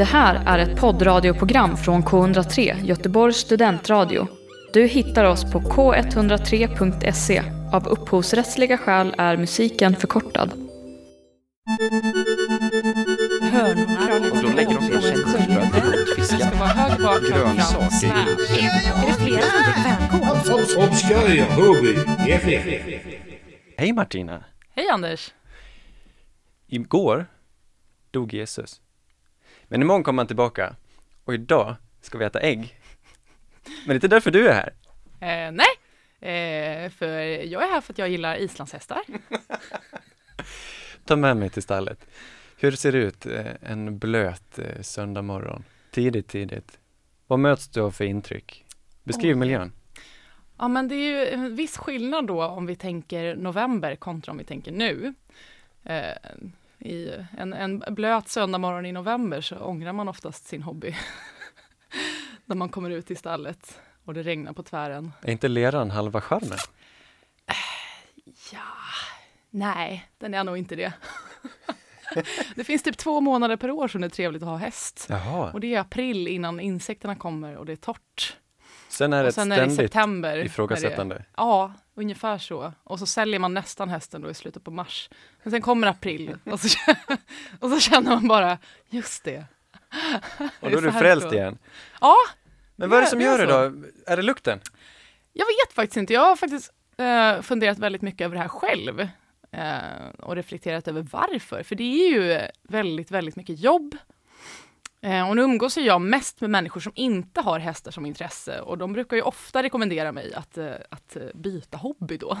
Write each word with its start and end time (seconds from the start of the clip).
Det 0.00 0.04
här 0.04 0.42
är 0.46 0.58
ett 0.58 0.80
poddradioprogram 0.80 1.76
från 1.76 2.02
K103, 2.02 2.84
Göteborgs 2.84 3.36
studentradio. 3.36 4.26
Du 4.72 4.86
hittar 4.86 5.24
oss 5.24 5.52
på 5.52 5.60
k103.se. 5.60 7.42
Av 7.72 7.88
upphovsrättsliga 7.88 8.78
skäl 8.78 9.14
är 9.18 9.36
musiken 9.36 9.96
förkortad. 9.96 10.52
Och 14.32 14.42
då 14.42 14.48
lägger 14.56 14.74
de 14.74 14.82
sina 14.82 15.00
Grönsaker 17.28 18.06
Är 18.06 19.06
det 19.06 19.14
flera 19.14 19.42
som 20.44 20.90
dricker. 22.40 22.70
Hej 23.76 23.92
Martina! 23.92 24.44
Hej 24.74 24.88
Anders! 24.88 25.34
Igår 26.66 27.26
dog 28.10 28.34
Jesus. 28.34 28.80
Men 29.70 29.82
imorgon 29.82 30.02
kommer 30.02 30.22
han 30.22 30.26
tillbaka. 30.26 30.76
Och 31.24 31.34
idag 31.34 31.76
ska 32.00 32.18
vi 32.18 32.24
äta 32.24 32.40
ägg. 32.40 32.80
Men 33.64 33.86
det 33.86 33.92
är 33.92 33.94
inte 33.94 34.08
därför 34.08 34.30
du 34.30 34.48
är 34.48 34.54
här. 34.54 34.72
Eh, 35.20 35.52
nej, 35.52 35.66
eh, 36.20 36.90
för 36.90 37.08
jag 37.44 37.62
är 37.62 37.68
här 37.68 37.80
för 37.80 37.92
att 37.92 37.98
jag 37.98 38.08
gillar 38.08 38.36
islandshästar. 38.36 39.02
Ta 41.04 41.16
med 41.16 41.36
mig 41.36 41.50
till 41.50 41.62
stallet. 41.62 42.06
Hur 42.56 42.70
ser 42.72 42.92
det 42.92 42.98
ut 42.98 43.26
eh, 43.26 43.46
en 43.62 43.98
blöt 43.98 44.58
eh, 44.58 44.82
söndag 44.82 45.22
morgon? 45.22 45.64
Tidigt, 45.90 46.28
tidigt. 46.28 46.78
Vad 47.26 47.38
möts 47.38 47.68
du 47.68 47.80
av 47.80 47.90
för 47.90 48.04
intryck? 48.04 48.64
Beskriv 49.04 49.34
Oj. 49.34 49.38
miljön. 49.38 49.72
Ja, 50.58 50.68
men 50.68 50.88
det 50.88 50.94
är 50.94 51.10
ju 51.10 51.26
en 51.26 51.56
viss 51.56 51.76
skillnad 51.76 52.26
då 52.26 52.44
om 52.44 52.66
vi 52.66 52.76
tänker 52.76 53.36
november 53.36 53.96
kontra 53.96 54.32
om 54.32 54.38
vi 54.38 54.44
tänker 54.44 54.72
nu. 54.72 55.14
Eh, 55.84 56.16
I 56.80 57.10
en, 57.38 57.52
en 57.52 57.84
blöt 57.88 58.28
söndagmorgon 58.28 58.86
i 58.86 58.92
november 58.92 59.40
så 59.40 59.56
ångrar 59.56 59.92
man 59.92 60.08
oftast 60.08 60.46
sin 60.48 60.62
hobby. 60.62 60.94
När 62.44 62.56
man 62.56 62.68
kommer 62.68 62.90
ut 62.90 63.10
i 63.10 63.16
stallet 63.16 63.80
och 64.04 64.14
det 64.14 64.22
regnar 64.22 64.52
på 64.52 64.62
tvären. 64.62 65.12
Är 65.22 65.32
inte 65.32 65.48
leran 65.48 65.90
halva 65.90 66.20
charmen? 66.20 66.58
Ja, 68.52 68.60
nej, 69.50 70.08
den 70.18 70.34
är 70.34 70.44
nog 70.44 70.56
inte 70.58 70.76
det. 70.76 70.92
det 72.54 72.64
finns 72.64 72.82
typ 72.82 72.96
två 72.98 73.20
månader 73.20 73.56
per 73.56 73.70
år 73.70 73.88
som 73.88 74.00
det 74.00 74.06
är 74.06 74.08
trevligt 74.08 74.42
att 74.42 74.48
ha 74.48 74.56
häst. 74.56 75.06
Jaha. 75.08 75.50
Och 75.52 75.60
det 75.60 75.74
är 75.74 75.80
april 75.80 76.28
innan 76.28 76.60
insekterna 76.60 77.16
kommer 77.16 77.56
och 77.56 77.66
det 77.66 77.72
är 77.72 77.76
torrt. 77.76 78.36
Sen 78.88 79.12
är 79.12 79.16
det 79.16 79.22
och 79.22 79.28
ett 79.28 79.34
sen 79.34 79.52
är 79.52 79.56
det 79.56 79.62
ständigt 79.62 79.76
september. 79.76 80.28
när 80.30 80.36
det- 80.36 80.44
ifrågasättande. 80.44 81.24
Ja, 81.36 81.72
ungefär 82.00 82.38
så. 82.38 82.72
Och 82.84 82.98
så 82.98 83.06
säljer 83.06 83.38
man 83.38 83.54
nästan 83.54 83.88
hästen 83.88 84.20
då 84.22 84.30
i 84.30 84.34
slutet 84.34 84.64
på 84.64 84.70
mars. 84.70 85.10
Men 85.42 85.50
sen 85.50 85.62
kommer 85.62 85.86
april 85.86 86.36
och 86.44 86.60
så, 86.60 86.78
och 87.60 87.70
så 87.70 87.80
känner 87.80 88.10
man 88.10 88.28
bara, 88.28 88.58
just 88.90 89.24
det. 89.24 89.44
Och 90.60 90.70
då 90.70 90.78
är 90.78 90.82
du 90.82 90.92
frälst 90.92 91.32
igen. 91.32 91.58
Ja, 92.00 92.16
Men 92.76 92.90
vad 92.90 92.98
är 92.98 93.02
det 93.02 93.08
som 93.08 93.18
det 93.18 93.24
gör 93.24 93.38
det 93.38 93.46
då? 93.46 93.86
Är 94.06 94.16
det 94.16 94.22
lukten? 94.22 94.60
jag 95.32 95.46
vet 95.46 95.72
faktiskt 95.74 95.96
inte. 95.96 96.12
Jag 96.12 96.20
har 96.20 96.36
faktiskt 96.36 96.72
eh, 96.96 97.42
funderat 97.42 97.78
väldigt 97.78 98.02
mycket 98.02 98.24
över 98.24 98.36
det 98.36 98.42
här 98.42 98.48
själv. 98.48 99.08
Eh, 99.52 100.08
och 100.18 100.36
reflekterat 100.36 100.88
över 100.88 101.02
varför. 101.02 101.62
För 101.62 101.74
det 101.74 101.84
är 101.84 102.10
ju 102.10 102.40
väldigt, 102.62 103.10
väldigt 103.10 103.36
mycket 103.36 103.60
jobb. 103.60 103.96
Eh, 105.02 105.28
och 105.28 105.36
nu 105.36 105.42
umgås 105.42 105.78
ju 105.78 105.82
jag 105.82 106.00
mest 106.00 106.40
med 106.40 106.50
människor 106.50 106.80
som 106.80 106.92
inte 106.94 107.40
har 107.40 107.58
hästar 107.58 107.90
som 107.90 108.06
intresse. 108.06 108.60
Och 108.60 108.78
de 108.78 108.92
brukar 108.92 109.16
ju 109.16 109.22
ofta 109.22 109.62
rekommendera 109.62 110.12
mig 110.12 110.34
att, 110.34 110.58
eh, 110.58 110.72
att 110.90 111.16
eh, 111.16 111.22
byta 111.34 111.76
hobby 111.76 112.16
då. 112.16 112.38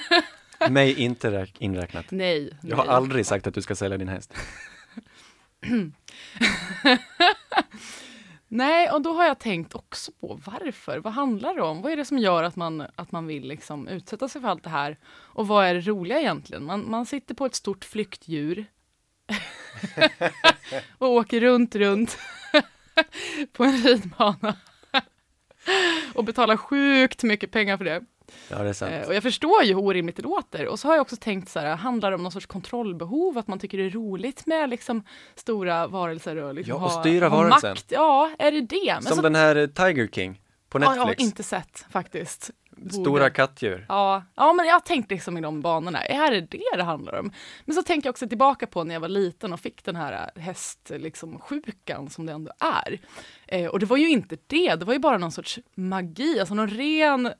Mig 0.70 1.00
inte 1.00 1.30
räk- 1.30 1.56
inräknat. 1.58 2.04
Nej. 2.10 2.58
Jag 2.62 2.76
har 2.76 2.84
nej. 2.84 2.94
aldrig 2.94 3.26
sagt 3.26 3.46
att 3.46 3.54
du 3.54 3.62
ska 3.62 3.74
sälja 3.74 3.98
din 3.98 4.08
häst. 4.08 4.34
Nej, 8.48 8.90
och 8.90 9.02
då 9.02 9.12
har 9.12 9.24
jag 9.24 9.38
tänkt 9.38 9.74
också 9.74 10.12
på 10.20 10.40
varför. 10.44 10.98
Vad 10.98 11.12
handlar 11.12 11.54
det 11.54 11.62
om? 11.62 11.82
Vad 11.82 11.92
är 11.92 11.96
det 11.96 12.04
som 12.04 12.18
gör 12.18 12.42
att 12.42 12.56
man, 12.56 12.86
att 12.96 13.12
man 13.12 13.26
vill 13.26 13.48
liksom 13.48 13.88
utsätta 13.88 14.28
sig 14.28 14.40
för 14.40 14.48
allt 14.48 14.62
det 14.64 14.70
här? 14.70 14.98
Och 15.06 15.48
vad 15.48 15.66
är 15.66 15.74
det 15.74 15.80
roliga 15.80 16.20
egentligen? 16.20 16.64
Man, 16.64 16.90
man 16.90 17.06
sitter 17.06 17.34
på 17.34 17.46
ett 17.46 17.54
stort 17.54 17.84
flyktdjur 17.84 18.66
och 20.98 21.08
åker 21.08 21.40
runt, 21.40 21.74
runt 21.74 22.18
på 23.52 23.64
en 23.64 23.76
ridbana 23.76 24.56
och 26.14 26.24
betalar 26.24 26.56
sjukt 26.56 27.22
mycket 27.22 27.50
pengar 27.50 27.76
för 27.76 27.84
det. 27.84 28.02
Ja, 28.48 28.58
det 28.62 28.68
är 28.68 28.72
sant. 28.72 28.92
Eh, 28.92 29.08
och 29.08 29.14
jag 29.14 29.22
förstår 29.22 29.62
ju 29.62 29.74
hur 29.74 29.80
orimligt 29.82 30.16
det 30.16 30.22
låter. 30.22 30.66
Och 30.66 30.78
så 30.78 30.88
har 30.88 30.94
jag 30.94 31.02
också 31.02 31.16
tänkt 31.16 31.48
så 31.48 31.60
här, 31.60 31.76
handlar 31.76 32.10
det 32.10 32.14
om 32.16 32.22
någon 32.22 32.32
sorts 32.32 32.46
kontrollbehov? 32.46 33.38
Att 33.38 33.46
man 33.48 33.58
tycker 33.58 33.78
det 33.78 33.84
är 33.84 33.90
roligt 33.90 34.46
med 34.46 34.70
liksom 34.70 35.04
stora 35.34 35.86
varelser 35.86 36.36
och 36.36 36.54
liksom 36.54 36.70
Ja, 36.78 36.84
och 36.84 36.92
styra 36.92 37.28
ha 37.28 37.36
varelsen. 37.36 37.70
makt? 37.70 37.86
Ja, 37.88 38.30
är 38.38 38.52
det 38.52 38.60
det? 38.60 38.92
Men 38.94 39.02
Som 39.02 39.16
så, 39.16 39.22
den 39.22 39.34
här 39.34 39.56
eh, 39.56 39.66
Tiger 39.66 40.06
King 40.08 40.40
på 40.68 40.78
ja, 40.78 40.82
jag 40.82 40.90
har 40.90 40.96
Netflix. 41.06 41.22
inte 41.22 41.42
sett 41.42 41.86
faktiskt. 41.90 42.50
Borde. 42.90 42.94
Stora 42.94 43.30
kattdjur. 43.30 43.86
Ja, 43.88 44.22
ja, 44.34 44.52
men 44.52 44.66
jag 44.66 44.72
har 44.74 44.80
tänkt 44.80 45.10
liksom 45.10 45.38
i 45.38 45.40
de 45.40 45.60
banorna. 45.60 46.04
Är 46.04 46.30
det 46.30 46.40
det 46.40 46.62
det 46.76 46.82
handlar 46.82 47.18
om? 47.18 47.32
Men 47.64 47.74
så 47.74 47.82
tänker 47.82 48.06
jag 48.06 48.12
också 48.12 48.28
tillbaka 48.28 48.66
på 48.66 48.84
när 48.84 48.94
jag 48.94 49.00
var 49.00 49.08
liten 49.08 49.52
och 49.52 49.60
fick 49.60 49.84
den 49.84 49.96
här 49.96 50.30
äh, 50.34 50.42
hästsjukan 50.42 51.02
liksom, 51.02 51.38
sjukan 51.38 52.10
som 52.10 52.26
det 52.26 52.32
ändå 52.32 52.52
är. 52.60 52.98
Eh, 53.48 53.66
och 53.66 53.78
det 53.78 53.86
var 53.86 53.96
ju 53.96 54.08
inte 54.08 54.36
det, 54.46 54.74
det 54.74 54.84
var 54.84 54.92
ju 54.92 54.98
bara 54.98 55.18
någon 55.18 55.32
sorts 55.32 55.58
magi, 55.74 56.40
alltså 56.40 56.54
någon 56.54 56.68
ren 56.68 57.32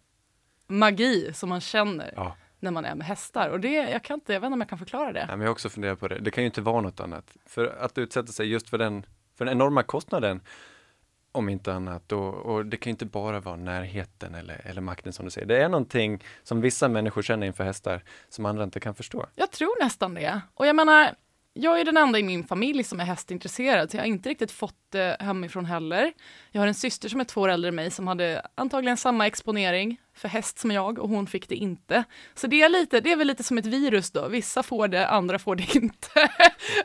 magi 0.66 1.32
som 1.34 1.48
man 1.48 1.60
känner 1.60 2.12
Ja. 2.16 2.36
när 2.60 2.70
man 2.70 2.84
är 2.84 2.94
med 2.94 3.06
hästar. 3.06 3.48
Och 3.48 3.60
det, 3.60 3.72
jag 3.72 4.02
kan 4.04 4.14
inte, 4.14 4.32
jag 4.32 4.40
vet 4.40 4.46
inte 4.46 4.54
om 4.54 4.60
jag 4.60 4.68
kan 4.68 4.78
förklara 4.78 5.12
det. 5.12 5.20
Ja, 5.20 5.26
men 5.26 5.40
jag 5.40 5.46
har 5.46 5.52
också 5.52 5.68
funderat 5.68 6.00
på 6.00 6.08
det. 6.08 6.18
Det 6.18 6.30
kan 6.30 6.42
ju 6.44 6.46
inte 6.46 6.60
vara 6.60 6.80
något 6.80 7.00
annat. 7.00 7.36
För 7.46 7.66
att 7.66 7.98
utsätta 7.98 8.32
sig 8.32 8.46
just 8.48 8.68
för 8.70 8.78
den, 8.78 9.06
för 9.38 9.44
den 9.44 9.52
enorma 9.54 9.82
kostnaden, 9.82 10.40
om 11.34 11.48
inte 11.48 11.72
annat. 11.72 12.12
Och, 12.12 12.34
och 12.34 12.66
det 12.66 12.76
kan 12.76 12.90
ju 12.90 12.92
inte 12.92 13.06
bara 13.06 13.40
vara 13.40 13.56
närheten 13.56 14.34
eller, 14.34 14.60
eller 14.64 14.80
makten 14.80 15.12
som 15.12 15.24
du 15.24 15.30
säger. 15.30 15.46
Det 15.46 15.62
är 15.62 15.68
någonting 15.68 16.22
som 16.42 16.60
vissa 16.60 16.88
människor 16.88 17.22
känner 17.22 17.46
inför 17.46 17.64
hästar 17.64 18.02
som 18.28 18.46
andra 18.46 18.64
inte 18.64 18.80
kan 18.80 18.94
förstå. 18.94 19.26
Jag 19.34 19.50
tror 19.50 19.84
nästan 19.84 20.14
det. 20.14 20.40
Och 20.54 20.66
jag 20.66 20.76
menar, 20.76 21.14
jag 21.54 21.80
är 21.80 21.84
den 21.84 21.96
enda 21.96 22.18
i 22.18 22.22
min 22.22 22.44
familj 22.44 22.84
som 22.84 23.00
är 23.00 23.04
hästintresserad, 23.04 23.90
så 23.90 23.96
jag 23.96 24.02
har 24.02 24.08
inte 24.08 24.28
riktigt 24.28 24.50
fått 24.50 24.76
det 24.90 25.16
hemifrån 25.20 25.64
heller. 25.64 26.12
Jag 26.50 26.60
har 26.60 26.68
en 26.68 26.74
syster 26.74 27.08
som 27.08 27.20
är 27.20 27.24
två 27.24 27.40
år 27.40 27.48
äldre 27.48 27.68
än 27.68 27.74
mig 27.74 27.90
som 27.90 28.06
hade 28.06 28.46
antagligen 28.54 28.96
samma 28.96 29.26
exponering 29.26 30.00
för 30.14 30.28
häst 30.28 30.58
som 30.58 30.70
jag 30.70 30.98
och 30.98 31.08
hon 31.08 31.26
fick 31.26 31.48
det 31.48 31.54
inte. 31.54 32.04
Så 32.34 32.46
det 32.46 32.62
är, 32.62 32.68
lite, 32.68 33.00
det 33.00 33.12
är 33.12 33.16
väl 33.16 33.26
lite 33.26 33.42
som 33.42 33.58
ett 33.58 33.66
virus 33.66 34.10
då. 34.10 34.28
Vissa 34.28 34.62
får 34.62 34.88
det, 34.88 35.08
andra 35.08 35.38
får 35.38 35.56
det 35.56 35.74
inte. 35.76 36.30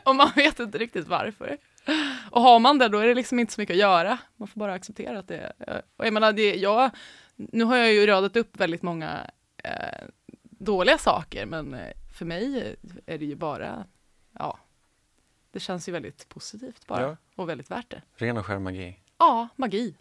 och 0.04 0.16
man 0.16 0.30
vet 0.36 0.60
inte 0.60 0.78
riktigt 0.78 1.08
varför. 1.08 1.56
Och 2.30 2.42
har 2.42 2.58
man 2.58 2.78
det, 2.78 2.88
då 2.88 2.98
är 2.98 3.06
det 3.06 3.14
liksom 3.14 3.38
inte 3.38 3.52
så 3.52 3.60
mycket 3.60 3.74
att 3.74 3.80
göra. 3.80 4.18
Man 4.36 4.48
får 4.48 4.58
bara 4.60 4.72
acceptera 4.72 5.18
att 5.18 5.28
det 5.28 5.52
är... 5.58 5.82
Och 5.96 6.06
jag 6.06 6.12
menar, 6.12 6.32
det, 6.32 6.54
jag, 6.54 6.90
nu 7.36 7.64
har 7.64 7.76
jag 7.76 7.92
ju 7.92 8.06
radat 8.06 8.36
upp 8.36 8.60
väldigt 8.60 8.82
många 8.82 9.30
eh, 9.64 10.04
dåliga 10.42 10.98
saker, 10.98 11.46
men 11.46 11.74
eh, 11.74 11.92
för 12.18 12.24
mig 12.24 12.76
är 13.06 13.18
det 13.18 13.24
ju 13.24 13.34
bara, 13.36 13.84
ja, 14.38 14.58
det 15.52 15.60
känns 15.60 15.88
ju 15.88 15.92
väldigt 15.92 16.28
positivt 16.28 16.86
bara 16.86 17.02
Ja. 17.02 17.16
och 17.36 17.48
väldigt 17.48 17.70
värt 17.70 17.90
det. 17.90 18.02
Ren 18.16 18.36
och 18.36 18.46
skär 18.46 18.58
magi. 18.58 18.96
Ja, 19.18 19.48
magi. 19.56 19.94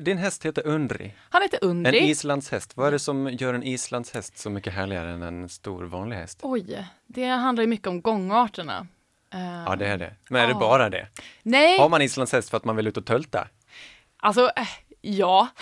Din 0.00 0.18
häst 0.18 0.46
heter 0.46 0.66
Undri. 0.66 1.14
Han 1.30 1.42
heter 1.42 1.58
En 1.62 1.68
Undri. 1.70 1.98
islandshäst. 2.10 2.76
Vad 2.76 2.86
är 2.88 2.92
det 2.92 2.98
som 2.98 3.28
gör 3.32 3.54
en 3.54 3.62
islandshäst 3.62 4.38
så 4.38 4.50
mycket 4.50 4.72
härligare 4.72 5.10
än 5.12 5.22
en 5.22 5.48
stor 5.48 5.84
vanlig 5.84 6.16
häst? 6.16 6.38
Oj, 6.42 6.86
det 7.06 7.24
handlar 7.26 7.62
ju 7.62 7.66
mycket 7.68 7.86
om 7.86 8.02
gångarterna. 8.02 8.86
Ja, 9.30 9.76
det 9.78 9.86
är 9.86 9.98
det. 9.98 10.14
Men 10.30 10.42
är 10.42 10.48
det 10.48 10.54
bara 10.54 10.90
det? 10.90 11.08
Nej, 11.42 11.78
Har 11.78 11.88
man 11.88 12.02
islandshäst 12.02 12.50
för 12.50 12.56
att 12.56 12.64
man 12.64 12.76
vill 12.76 12.86
ut 12.86 12.96
och 12.96 13.06
tölta? 13.06 13.48
alltså, 14.16 14.50
eh, 14.56 14.68
ja. 15.00 15.48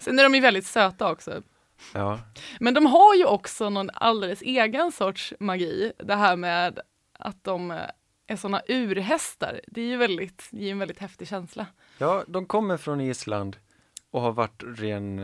Sen 0.00 0.18
är 0.18 0.22
de 0.22 0.34
ju 0.34 0.40
väldigt 0.40 0.66
söta 0.66 1.10
också. 1.12 1.42
Ja. 1.94 2.18
Men 2.60 2.74
de 2.74 2.86
har 2.86 3.14
ju 3.14 3.24
också 3.24 3.70
någon 3.70 3.90
alldeles 3.94 4.42
egen 4.42 4.92
sorts 4.92 5.34
magi. 5.40 5.92
Det 5.98 6.14
här 6.14 6.36
med 6.36 6.80
att 7.18 7.44
de 7.44 7.70
eh, 7.70 7.76
är 8.26 8.36
såna 8.36 8.62
urhästar. 8.68 9.60
Det 9.66 9.80
är 9.80 9.86
ju 9.86 9.96
väldigt, 9.96 10.48
det 10.50 10.62
ger 10.64 10.72
en 10.72 10.78
väldigt 10.78 10.98
häftig 10.98 11.28
känsla. 11.28 11.66
Ja, 11.98 12.24
de 12.28 12.46
kommer 12.46 12.76
från 12.76 13.00
Island 13.00 13.56
och 14.16 14.22
har 14.22 14.32
varit 14.32 14.62
ren 14.66 15.18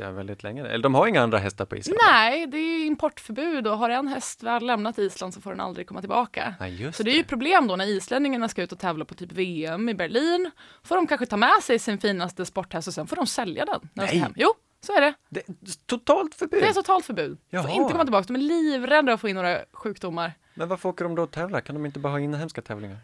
eh, 0.00 0.10
väldigt 0.10 0.42
länge. 0.42 0.66
Eller 0.66 0.82
de 0.82 0.94
har 0.94 1.06
inga 1.06 1.22
andra 1.22 1.38
hästar 1.38 1.64
på 1.64 1.76
Island? 1.76 1.98
Nej, 2.10 2.46
det 2.46 2.56
är 2.56 2.86
importförbud 2.86 3.66
och 3.66 3.78
har 3.78 3.90
en 3.90 4.08
häst 4.08 4.42
väl 4.42 4.66
lämnat 4.66 4.98
Island 4.98 5.34
så 5.34 5.40
får 5.40 5.50
den 5.50 5.60
aldrig 5.60 5.86
komma 5.86 6.00
tillbaka. 6.00 6.54
Just 6.68 6.96
Så 6.96 7.02
det 7.02 7.10
är 7.10 7.16
ju 7.16 7.24
problem 7.24 7.66
då 7.66 7.76
när 7.76 7.86
islänningarna 7.86 8.48
ska 8.48 8.62
ut 8.62 8.72
och 8.72 8.78
tävla 8.78 9.04
på 9.04 9.14
typ 9.14 9.32
VM 9.32 9.88
i 9.88 9.94
Berlin. 9.94 10.50
Får 10.82 10.96
de 10.96 11.06
kanske 11.06 11.26
ta 11.26 11.36
med 11.36 11.62
sig 11.62 11.78
sin 11.78 11.98
finaste 11.98 12.46
sporthäst 12.46 12.88
och 12.88 12.94
sen 12.94 13.06
får 13.06 13.16
de 13.16 13.26
sälja 13.26 13.64
den 13.64 13.80
när 13.92 14.06
de 14.06 14.12
Nej. 14.12 14.20
hem. 14.20 14.32
Jo, 14.36 14.52
så 14.86 14.92
är 14.96 15.00
det. 15.00 15.14
Det 15.28 15.48
är 15.48 15.54
totalt 15.86 16.34
förbud. 16.34 16.62
Det 16.62 16.68
är 16.68 16.72
totalt 16.72 17.04
förbud. 17.04 17.38
Jaha. 17.50 17.62
Får 17.62 17.70
inte 17.70 17.92
komma 17.92 18.04
tillbaka. 18.04 18.24
De 18.26 18.34
är 18.34 18.40
livrädda 18.40 19.12
att 19.12 19.20
få 19.20 19.28
in 19.28 19.36
några 19.36 19.58
sjukdomar. 19.72 20.32
Men 20.54 20.68
varför 20.68 20.88
åker 20.88 21.04
de 21.04 21.14
då 21.14 21.22
och 21.22 21.30
tävlar? 21.30 21.60
Kan 21.60 21.74
de 21.74 21.86
inte 21.86 21.98
bara 21.98 22.12
ha 22.12 22.20
inhemska 22.20 22.62
tävlingar? 22.62 22.96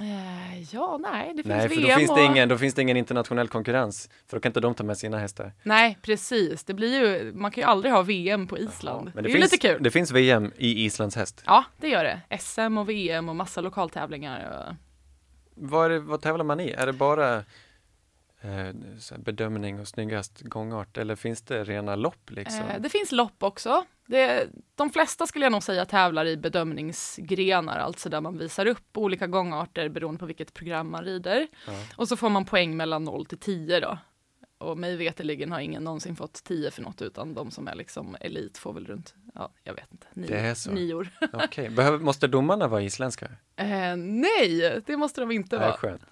Eh, 0.00 0.74
ja, 0.74 0.98
nej, 1.02 1.28
det 1.28 1.42
finns 1.42 1.46
Nej, 1.46 1.68
för 1.68 1.76
VM 1.76 1.88
då 1.88 1.98
finns, 1.98 2.10
det 2.10 2.14
och... 2.14 2.30
ingen, 2.30 2.48
då 2.48 2.58
finns 2.58 2.74
det 2.74 2.82
ingen 2.82 2.96
internationell 2.96 3.48
konkurrens. 3.48 4.10
För 4.26 4.36
då 4.36 4.40
kan 4.40 4.50
inte 4.50 4.60
de 4.60 4.74
ta 4.74 4.84
med 4.84 4.98
sina 4.98 5.18
hästar. 5.18 5.52
Nej, 5.62 5.98
precis. 6.02 6.64
Det 6.64 6.74
blir 6.74 7.00
ju, 7.00 7.32
man 7.32 7.50
kan 7.50 7.62
ju 7.62 7.68
aldrig 7.68 7.92
ha 7.92 8.02
VM 8.02 8.46
på 8.46 8.58
Island. 8.58 9.10
Men 9.14 9.24
det, 9.24 9.30
är 9.30 9.32
finns, 9.32 9.52
lite 9.52 9.68
kul. 9.68 9.82
Det 9.82 9.90
finns 9.90 10.10
VM 10.10 10.52
i 10.56 10.84
Islands 10.84 11.16
häst. 11.16 11.42
Ja, 11.46 11.64
det 11.80 11.88
gör 11.88 12.04
det. 12.04 12.38
SM 12.38 12.78
och 12.78 12.88
VM 12.88 13.28
och 13.28 13.36
massa 13.36 13.60
lokaltävlingar. 13.60 14.66
Och... 14.68 14.74
Vad, 15.54 15.90
det, 15.90 15.98
vad 15.98 16.20
tävlar 16.20 16.44
man 16.44 16.60
i? 16.60 16.70
Är 16.70 16.86
det 16.86 16.92
bara 16.92 17.44
bedömning 19.18 19.80
och 19.80 19.88
snyggast 19.88 20.40
gångart 20.40 20.98
eller 20.98 21.16
finns 21.16 21.42
det 21.42 21.64
rena 21.64 21.96
lopp 21.96 22.30
liksom? 22.30 22.60
Eh, 22.68 22.80
det 22.80 22.88
finns 22.88 23.12
lopp 23.12 23.42
också. 23.42 23.84
Det, 24.06 24.48
de 24.74 24.90
flesta 24.90 25.26
skulle 25.26 25.44
jag 25.44 25.52
nog 25.52 25.62
säga 25.62 25.84
tävlar 25.84 26.24
i 26.26 26.36
bedömningsgrenar, 26.36 27.78
alltså 27.78 28.08
där 28.08 28.20
man 28.20 28.38
visar 28.38 28.66
upp 28.66 28.96
olika 28.96 29.26
gångarter 29.26 29.88
beroende 29.88 30.18
på 30.18 30.26
vilket 30.26 30.54
program 30.54 30.90
man 30.90 31.04
rider. 31.04 31.46
Ja. 31.66 31.72
Och 31.96 32.08
så 32.08 32.16
får 32.16 32.28
man 32.28 32.44
poäng 32.44 32.76
mellan 32.76 33.04
0 33.04 33.26
till 33.26 33.38
10 33.38 33.80
då. 33.80 33.98
Och 34.58 34.78
mig 34.78 34.96
veterligen 34.96 35.52
har 35.52 35.60
ingen 35.60 35.84
någonsin 35.84 36.16
fått 36.16 36.44
10 36.44 36.70
för 36.70 36.82
något, 36.82 37.02
utan 37.02 37.34
de 37.34 37.50
som 37.50 37.68
är 37.68 37.74
liksom 37.74 38.16
elit 38.20 38.58
får 38.58 38.72
väl 38.72 38.86
runt, 38.86 39.14
ja, 39.34 39.52
jag 39.64 39.74
vet 39.74 39.92
inte, 39.92 40.06
nio, 40.14 40.26
Det 40.26 40.38
är 40.38 40.54
så. 40.54 40.70
nior. 40.70 41.08
Okej, 41.32 41.70
Behöver, 41.70 41.98
måste 41.98 42.26
domarna 42.26 42.68
vara 42.68 42.82
isländska? 42.82 43.26
Eh, 43.56 43.96
nej, 43.96 44.80
det 44.86 44.96
måste 44.96 45.20
de 45.20 45.30
inte 45.30 45.58
Nej, 45.58 45.66
vara. 45.68 45.76
skönt. 45.78 46.02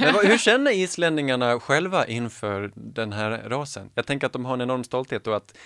Vad, 0.00 0.26
hur 0.26 0.38
känner 0.38 0.70
islänningarna 0.70 1.60
själva 1.60 2.06
inför 2.06 2.72
den 2.74 3.12
här 3.12 3.30
rasen? 3.30 3.90
Jag 3.94 4.06
tänker 4.06 4.26
att 4.26 4.32
de 4.32 4.44
har 4.44 4.54
en 4.54 4.60
enorm 4.60 4.84
stolthet 4.84 5.26
och 5.26 5.36
att 5.36 5.58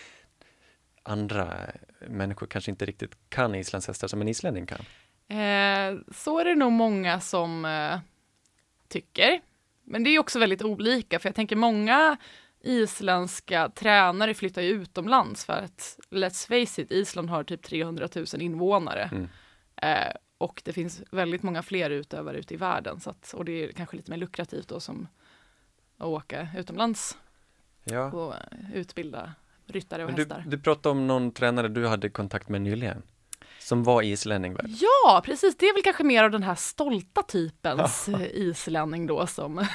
andra 1.03 1.55
människor 2.09 2.47
kanske 2.47 2.71
inte 2.71 2.87
riktigt 2.87 3.12
kan 3.29 3.55
islandshästar 3.55 4.09
som 4.09 4.21
en 4.21 4.29
islänning 4.29 4.67
kan. 4.67 4.79
Eh, 5.39 5.99
så 6.15 6.39
är 6.39 6.45
det 6.45 6.55
nog 6.55 6.73
många 6.73 7.21
som 7.21 7.65
eh, 7.65 7.99
tycker. 8.89 9.41
Men 9.85 10.05
det 10.05 10.11
är 10.11 10.19
också 10.19 10.39
väldigt 10.39 10.62
olika, 10.62 11.19
för 11.19 11.29
jag 11.29 11.37
tänker 11.37 11.57
många 11.57 12.17
isländska 12.62 13.69
tränare 13.69 14.35
flyttar 14.35 14.62
ju 14.62 14.69
utomlands 14.69 15.45
för 15.45 15.53
att, 15.53 15.99
let's 16.11 16.47
face 16.47 16.83
it, 16.83 16.91
Island 16.91 17.31
har 17.31 17.45
typ 17.45 17.62
300 17.62 18.09
000 18.15 18.27
invånare. 18.39 19.09
Mm. 19.12 19.29
Eh, 19.82 20.12
och 20.38 20.62
det 20.65 20.73
finns 20.73 21.03
väldigt 21.11 21.43
många 21.43 21.62
fler 21.62 21.91
utövare 21.91 22.38
ute 22.38 22.55
i 22.55 22.56
världen, 22.56 23.00
så 23.00 23.11
att, 23.11 23.32
och 23.35 23.44
det 23.44 23.65
är 23.65 23.73
kanske 23.73 23.97
lite 23.97 24.11
mer 24.11 24.19
lukrativt 24.19 24.69
då 24.69 24.81
som 24.81 25.09
att 25.99 26.06
åka 26.06 26.49
utomlands 26.56 27.19
Ja. 27.85 28.05
och 28.12 28.35
utbilda 28.75 29.35
ryttare 29.67 30.05
och 30.05 30.12
du, 30.12 30.23
hästar. 30.23 30.44
du 30.47 30.59
pratade 30.59 30.88
om 30.91 31.06
någon 31.06 31.32
tränare 31.32 31.69
du 31.69 31.87
hade 31.87 32.11
kontakt 32.11 32.49
med 32.49 32.62
nyligen, 32.62 33.03
som 33.59 33.85
var 33.85 34.03
islänning 34.03 34.55
väl? 34.55 34.67
Ja, 34.81 35.23
precis. 35.25 35.56
Det 35.56 35.67
är 35.67 35.75
väl 35.75 35.83
kanske 35.83 36.05
mer 36.05 36.25
av 36.25 36.31
den 36.31 36.43
här 36.43 36.55
stolta 36.55 37.23
typens 37.23 38.09
eh, 38.09 38.23
islänning 38.33 39.06
då 39.06 39.26
som... 39.26 39.59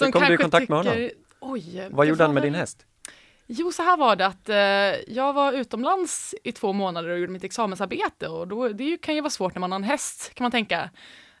Hur 0.00 0.12
kom 0.12 0.22
du 0.22 0.34
i 0.34 0.36
kontakt 0.36 0.68
med 0.68 0.78
honom? 0.78 1.08
Oj, 1.40 1.88
Vad 1.90 2.06
gjorde 2.06 2.24
han 2.24 2.34
med 2.34 2.42
din 2.42 2.54
häst? 2.54 2.86
Jo, 3.52 3.72
så 3.72 3.82
här 3.82 3.96
var 3.96 4.16
det 4.16 4.26
att 4.26 4.48
eh, 4.48 5.14
jag 5.14 5.32
var 5.32 5.52
utomlands 5.52 6.34
i 6.44 6.52
två 6.52 6.72
månader 6.72 7.08
och 7.08 7.18
gjorde 7.18 7.32
mitt 7.32 7.44
examensarbete 7.44 8.28
och 8.28 8.48
då, 8.48 8.68
det 8.68 8.96
kan 8.96 9.14
ju 9.14 9.20
vara 9.20 9.30
svårt 9.30 9.54
när 9.54 9.60
man 9.60 9.72
har 9.72 9.76
en 9.76 9.84
häst, 9.84 10.34
kan 10.34 10.44
man 10.44 10.50
tänka. 10.50 10.90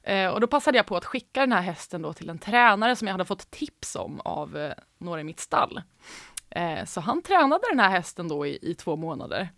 Eh, 0.02 0.28
och 0.28 0.40
då 0.40 0.46
passade 0.46 0.78
jag 0.78 0.86
på 0.86 0.96
att 0.96 1.04
skicka 1.04 1.40
den 1.40 1.52
här 1.52 1.60
hästen 1.60 2.02
då 2.02 2.12
till 2.12 2.30
en 2.30 2.38
tränare 2.38 2.96
som 2.96 3.08
jag 3.08 3.14
hade 3.14 3.24
fått 3.24 3.50
tips 3.50 3.96
om 3.96 4.20
av 4.20 4.56
eh, 4.56 4.72
några 4.98 5.20
i 5.20 5.24
mitt 5.24 5.40
stall. 5.40 5.82
Eh, 6.50 6.84
så 6.84 7.00
han 7.00 7.22
tränade 7.22 7.62
den 7.70 7.80
här 7.80 7.90
hästen 7.90 8.28
då 8.28 8.46
i, 8.46 8.58
i 8.62 8.74
två 8.74 8.96
månader. 8.96 9.48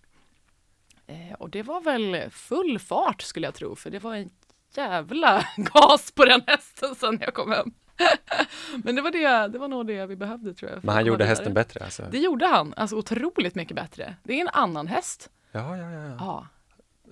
Eh, 1.07 1.35
och 1.39 1.51
det 1.51 1.63
var 1.63 1.81
väl 1.81 2.31
full 2.31 2.79
fart 2.79 3.23
skulle 3.23 3.47
jag 3.47 3.55
tro, 3.55 3.77
för 3.77 3.91
det 3.91 3.99
var 3.99 4.15
en 4.15 4.31
jävla 4.75 5.47
gas 5.57 6.13
på 6.13 6.25
den 6.25 6.43
hästen 6.47 6.95
sen 6.95 7.19
jag 7.21 7.35
kom 7.35 7.53
hem. 7.53 7.73
Men 8.85 8.97
det 8.97 9.03
var, 9.03 9.11
det, 9.11 9.49
det 9.53 9.59
var 9.59 9.69
nog 9.69 9.87
det 9.87 10.07
vi 10.07 10.17
behövde 10.17 10.55
tror 10.55 10.71
jag. 10.71 10.85
Men 10.85 10.95
han 10.95 11.07
gjorde 11.07 11.25
hästen 11.25 11.55
bättre 11.55 11.85
alltså? 11.85 12.09
Det 12.11 12.19
gjorde 12.19 12.47
han, 12.47 12.75
alltså 12.77 12.97
otroligt 12.97 13.55
mycket 13.55 13.77
bättre. 13.77 14.17
Det 14.23 14.33
är 14.33 14.41
en 14.41 14.49
annan 14.49 14.87
häst. 14.87 15.31
Ja, 15.53 15.77
ja, 15.77 15.91
ja, 15.91 16.17
ja. 16.19 16.47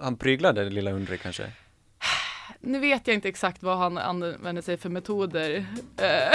Han 0.01 0.17
pryglade 0.17 0.65
det 0.65 0.71
lilla 0.71 0.91
undre 0.93 1.17
kanske? 1.17 1.53
Nu 2.61 2.79
vet 2.79 3.07
jag 3.07 3.15
inte 3.15 3.29
exakt 3.29 3.63
vad 3.63 3.79
han 3.79 3.99
använder 3.99 4.63
sig 4.63 4.77
för 4.77 4.89
metoder. 4.89 5.67
Eh, 5.97 6.33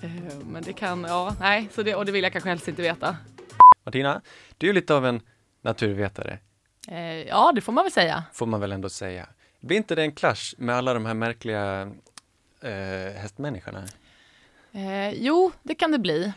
eh, 0.00 0.36
Men 0.50 0.62
det 0.62 0.72
kan, 0.72 1.04
ja, 1.08 1.34
nej, 1.40 1.68
så 1.72 1.82
det, 1.82 1.94
och 1.94 2.06
det 2.06 2.12
vill 2.12 2.22
jag 2.22 2.32
kanske 2.32 2.50
helst 2.50 2.68
inte 2.68 2.82
veta. 2.82 3.16
Martina, 3.84 4.20
du 4.58 4.68
är 4.68 4.72
lite 4.72 4.94
av 4.94 5.06
en 5.06 5.20
naturvetare, 5.62 6.38
Eh, 6.88 7.22
Ja, 7.22 7.52
det 7.54 7.60
får 7.60 7.72
man 7.72 7.84
väl 7.84 7.92
säga. 7.92 8.24
får 8.32 8.46
man 8.46 8.60
väl 8.60 8.72
ändå 8.72 8.88
säga. 8.88 9.28
Blir 9.66 9.76
inte 9.76 9.94
det 9.94 10.02
en 10.02 10.12
clash 10.12 10.54
med 10.58 10.74
alla 10.76 10.94
de 10.94 11.06
här 11.06 11.14
märkliga 11.14 11.80
eh, 12.62 13.20
hästmänniskorna? 13.20 13.84
Eh, 14.72 15.10
jo, 15.10 15.52
det 15.62 15.74
kan 15.74 15.92
det 15.92 15.98
bli. 15.98 16.24
Eh, 16.24 16.32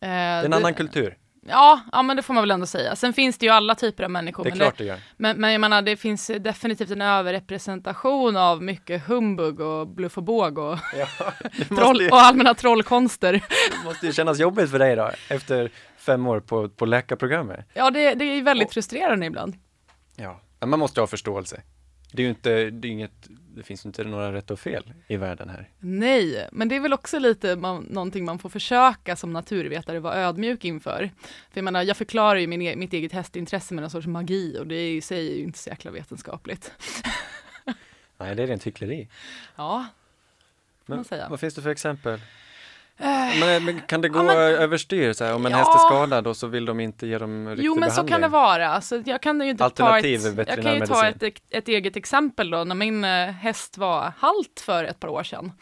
Det 0.00 0.06
är 0.06 0.44
en 0.44 0.50
det- 0.50 0.56
annan 0.56 0.74
kultur, 0.74 1.18
Ja, 1.46 1.80
ja, 1.92 2.02
men 2.02 2.16
det 2.16 2.22
får 2.22 2.34
man 2.34 2.42
väl 2.42 2.50
ändå 2.50 2.66
säga. 2.66 2.96
Sen 2.96 3.12
finns 3.12 3.38
det 3.38 3.46
ju 3.46 3.52
alla 3.52 3.74
typer 3.74 4.04
av 4.04 4.10
människor. 4.10 4.44
det 4.44 4.48
är 4.48 4.50
men 4.50 4.58
klart 4.58 4.78
det 4.78 4.84
gör. 4.84 4.98
Men, 5.16 5.36
men 5.40 5.52
jag 5.52 5.60
menar, 5.60 5.82
det 5.82 5.96
finns 5.96 6.26
definitivt 6.40 6.90
en 6.90 7.02
överrepresentation 7.02 8.36
av 8.36 8.62
mycket 8.62 9.06
humbug 9.06 9.60
och 9.60 9.88
bluff 9.88 10.16
och 10.18 10.22
båg 10.24 10.58
och, 10.58 10.78
Ja, 10.98 11.32
det 11.58 11.64
troll, 11.64 12.00
ju, 12.00 12.08
och 12.08 12.16
allmänna 12.20 12.54
trollkonster. 12.54 13.32
det 13.32 13.84
måste 13.84 14.06
ju 14.06 14.12
kännas 14.12 14.38
jobbigt 14.38 14.70
för 14.70 14.78
dig 14.78 14.96
då, 14.96 15.10
efter 15.28 15.70
fem 15.96 16.26
år 16.26 16.40
på, 16.40 16.68
på 16.68 16.86
läkarprogrammet. 16.86 17.66
Ja, 17.74 17.90
det, 17.90 18.14
det 18.14 18.24
är 18.24 18.42
väldigt 18.42 18.72
frustrerande 18.72 19.26
ibland. 19.26 19.56
Ja, 20.16 20.40
men 20.60 20.68
man 20.68 20.78
måste 20.78 21.00
ha 21.00 21.06
förståelse. 21.06 21.62
Det 22.14 22.22
är 22.22 22.24
ju 22.24 22.30
inte, 22.30 22.70
det 22.70 22.88
är 22.88 22.92
inget, 22.92 23.28
det 23.54 23.62
finns 23.62 23.84
ju 23.84 23.88
inte 23.88 24.04
några 24.04 24.32
rätt 24.32 24.50
och 24.50 24.60
fel 24.60 24.92
i 25.06 25.16
världen 25.16 25.48
här. 25.48 25.68
Nej, 25.78 26.48
men 26.52 26.68
det 26.68 26.76
är 26.76 26.80
väl 26.80 26.92
också 26.92 27.18
lite 27.18 27.56
man, 27.56 27.82
någonting 27.82 28.24
man 28.24 28.38
får 28.38 28.48
försöka 28.48 29.16
som 29.16 29.32
naturvetare 29.32 30.00
vara 30.00 30.14
ödmjuk 30.14 30.64
inför. 30.64 31.10
För 31.22 31.58
jag 31.58 31.64
menar, 31.64 31.82
jag 31.82 31.96
förklarar 31.96 32.40
ju 32.40 32.46
min, 32.46 32.62
e- 32.62 32.76
mitt 32.76 32.92
eget 32.92 33.12
hästintresse 33.12 33.74
med 33.74 33.82
någon 33.82 33.90
sorts 33.90 34.06
magi 34.06 34.58
och 34.58 34.66
det 34.66 34.74
är 34.74 34.90
i 34.96 35.00
sig 35.00 35.36
ju 35.38 35.42
inte 35.44 35.58
så 35.58 35.70
jäkla 35.70 35.90
vetenskapligt. 35.90 36.72
Nej, 38.18 38.34
det 38.34 38.42
är 38.42 38.46
rent 38.46 38.66
hyckleri. 38.66 39.08
Ja, 39.56 39.86
Men 40.86 40.96
man 40.96 41.04
säga. 41.04 41.28
vad 41.28 41.40
finns 41.40 41.54
det 41.54 41.62
för 41.62 41.70
exempel? 41.70 42.20
Men, 43.40 43.64
men 43.64 43.80
kan 43.80 44.00
det 44.00 44.08
gå 44.08 44.18
ja, 44.18 44.22
men- 44.22 44.36
överstyr 44.36 45.12
så 45.12 45.24
här, 45.24 45.34
om 45.34 45.46
en 45.46 45.52
Ja. 45.52 45.58
häst 45.58 45.70
är 45.74 45.78
skadad 45.78 46.26
och 46.26 46.36
så 46.36 46.46
vill 46.46 46.64
de 46.64 46.80
inte 46.80 47.06
ge 47.06 47.18
dem 47.18 47.48
riktig 47.48 47.64
Jo 47.64 47.74
men 47.74 47.82
så 47.90 47.94
behandling? 47.94 48.12
kan 48.12 48.20
det 48.20 48.28
vara. 48.28 48.68
Alltså, 48.68 49.02
jag 49.06 49.22
kan 49.22 49.40
ju 49.40 49.50
inte 49.50 49.64
Alternativ 49.64 50.18
ta 50.18 50.28
ett, 50.42 50.48
jag 50.48 50.62
kan 50.62 50.74
ju 50.74 50.86
ta 50.86 51.06
ett, 51.26 51.42
ett 51.50 51.68
eget 51.68 51.96
exempel 51.96 52.50
då, 52.50 52.64
när 52.64 52.74
min 52.74 53.04
eh, 53.04 53.10
häst 53.30 53.78
var 53.78 54.12
halt 54.18 54.60
för 54.66 54.84
ett 54.84 55.00
par 55.00 55.08
år 55.08 55.22
sedan. 55.22 55.52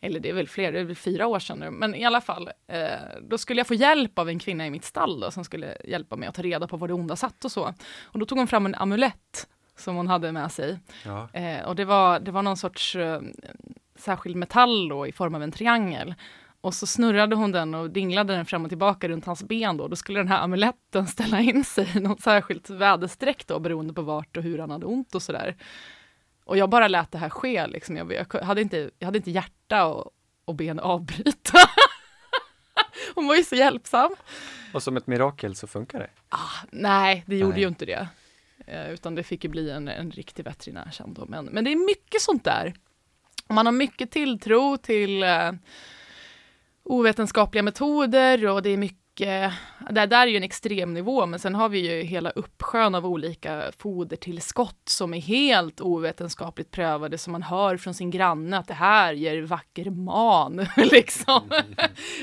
Eller 0.00 0.20
det 0.20 0.28
är 0.28 0.32
väl 0.34 0.48
fler, 0.48 0.72
det 0.72 0.80
är 0.80 0.84
väl 0.84 0.96
fyra 0.96 1.26
år 1.26 1.38
sedan 1.38 1.58
nu, 1.58 1.70
men 1.70 1.94
i 1.94 2.04
alla 2.04 2.20
fall. 2.20 2.50
Eh, 2.72 2.88
då 3.22 3.38
skulle 3.38 3.60
jag 3.60 3.66
få 3.66 3.74
hjälp 3.74 4.18
av 4.18 4.28
en 4.28 4.38
kvinna 4.38 4.66
i 4.66 4.70
mitt 4.70 4.84
stall 4.84 5.20
då, 5.20 5.30
som 5.30 5.44
skulle 5.44 5.76
hjälpa 5.84 6.16
mig 6.16 6.28
att 6.28 6.34
ta 6.34 6.42
reda 6.42 6.68
på 6.68 6.76
var 6.76 6.88
det 6.88 6.94
onda 6.94 7.16
satt 7.16 7.44
och 7.44 7.52
så. 7.52 7.74
Och 8.04 8.18
då 8.18 8.26
tog 8.26 8.38
hon 8.38 8.46
fram 8.46 8.66
en 8.66 8.74
amulett 8.74 9.46
som 9.78 9.96
hon 9.96 10.08
hade 10.08 10.32
med 10.32 10.52
sig. 10.52 10.78
Ja. 11.04 11.28
Eh, 11.32 11.64
och 11.66 11.76
det 11.76 11.84
var, 11.84 12.20
det 12.20 12.30
var 12.30 12.42
någon 12.42 12.56
sorts 12.56 12.96
eh, 12.96 13.20
särskild 13.98 14.36
metall 14.36 14.88
då, 14.88 15.06
i 15.06 15.12
form 15.12 15.34
av 15.34 15.42
en 15.42 15.52
triangel. 15.52 16.14
Och 16.60 16.74
så 16.74 16.86
snurrade 16.86 17.36
hon 17.36 17.52
den 17.52 17.74
och 17.74 17.90
dinglade 17.90 18.36
den 18.36 18.46
fram 18.46 18.64
och 18.64 18.68
tillbaka 18.68 19.08
runt 19.08 19.24
hans 19.24 19.42
ben 19.42 19.76
då. 19.76 19.88
Då 19.88 19.96
skulle 19.96 20.20
den 20.20 20.28
här 20.28 20.42
amuletten 20.42 21.06
ställa 21.16 21.40
in 21.40 21.64
sig 21.64 21.92
i 21.96 22.00
något 22.00 22.20
särskilt 22.20 22.70
väderstreck 22.70 23.46
då, 23.46 23.58
beroende 23.58 23.92
på 23.92 24.02
vart 24.02 24.36
och 24.36 24.42
hur 24.42 24.58
han 24.58 24.70
hade 24.70 24.86
ont 24.86 25.14
och 25.14 25.22
sådär. 25.22 25.56
Och 26.44 26.58
jag 26.58 26.70
bara 26.70 26.88
lät 26.88 27.12
det 27.12 27.18
här 27.18 27.30
ske, 27.30 27.66
liksom. 27.66 27.96
jag, 27.96 28.12
jag, 28.12 28.40
hade, 28.42 28.60
inte, 28.60 28.90
jag 28.98 29.06
hade 29.06 29.18
inte 29.18 29.30
hjärta 29.30 29.86
och, 29.86 30.10
och 30.44 30.54
ben 30.54 30.78
avbryta. 30.78 31.58
hon 33.14 33.26
var 33.26 33.36
ju 33.36 33.44
så 33.44 33.54
hjälpsam. 33.54 34.10
Och 34.72 34.82
som 34.82 34.96
ett 34.96 35.06
mirakel 35.06 35.54
så 35.54 35.66
funkar 35.66 35.98
det. 35.98 36.10
Nej, 36.70 37.24
det 37.26 37.36
gjorde 37.36 37.52
Nej. 37.52 37.60
ju 37.60 37.68
inte 37.68 37.86
det. 37.86 38.08
Eh, 38.66 38.90
utan 38.90 39.14
det 39.14 39.22
fick 39.22 39.44
ju 39.44 39.50
bli 39.50 39.70
en, 39.70 39.88
en 39.88 40.10
riktig 40.10 40.44
veterinär 40.44 40.90
sen 40.92 41.14
då. 41.14 41.26
Men, 41.26 41.44
men 41.44 41.64
det 41.64 41.72
är 41.72 41.86
mycket 41.86 42.22
sånt 42.22 42.44
där. 42.44 42.74
Man 43.48 43.66
har 43.66 43.72
mycket 43.72 44.10
tilltro 44.10 44.76
till 44.76 45.22
eh, 45.22 45.52
ovetenskapliga 46.88 47.62
metoder 47.62 48.46
och 48.46 48.62
det 48.62 48.70
är 48.70 48.76
mycket 48.76 48.98
det 49.90 50.06
där 50.06 50.22
är 50.22 50.26
ju 50.26 50.36
en 50.36 50.42
extrem 50.42 50.94
nivå, 50.94 51.26
men 51.26 51.38
sen 51.38 51.54
har 51.54 51.68
vi 51.68 51.78
ju 51.94 52.02
hela 52.02 52.30
uppsjön 52.30 52.94
av 52.94 53.06
olika 53.06 53.72
fodertillskott 53.78 54.82
som 54.88 55.14
är 55.14 55.20
helt 55.20 55.80
ovetenskapligt 55.80 56.70
prövade, 56.70 57.18
som 57.18 57.32
man 57.32 57.42
hör 57.42 57.76
från 57.76 57.94
sin 57.94 58.10
granne 58.10 58.58
att 58.58 58.68
det 58.68 58.74
här 58.74 59.12
ger 59.12 59.42
vacker 59.42 59.90
man, 59.90 60.66
liksom. 60.76 61.50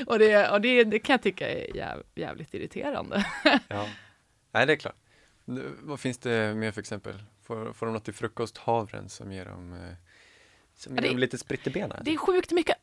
och 0.06 0.18
det, 0.18 0.50
och 0.50 0.60
det, 0.60 0.84
det 0.84 0.98
kan 0.98 1.14
jag 1.14 1.22
tycka 1.22 1.48
är 1.48 1.76
jäv, 1.76 2.02
jävligt 2.14 2.54
irriterande. 2.54 3.26
Ja. 3.68 3.86
Nej, 4.52 4.66
det 4.66 4.72
är 4.72 4.76
klart. 4.76 4.96
Vad 5.80 6.00
finns 6.00 6.18
det 6.18 6.54
mer 6.54 6.70
för 6.72 6.80
exempel? 6.80 7.14
Får, 7.46 7.72
får 7.72 7.86
de 7.86 7.92
något 7.92 8.04
till 8.04 8.14
frukost? 8.14 8.58
Havren 8.58 9.08
som 9.08 9.32
ger 9.32 9.44
dem, 9.44 9.72
eh, 9.72 9.78
som 10.76 10.94
ger 10.94 11.02
det- 11.02 11.08
dem 11.08 11.18
lite 11.18 11.38
spritt 11.38 11.66
i 11.66 11.70
benen? 11.70 12.02
Det 12.04 12.12
är 12.14 12.16
sjukt 12.16 12.52
mycket 12.52 12.76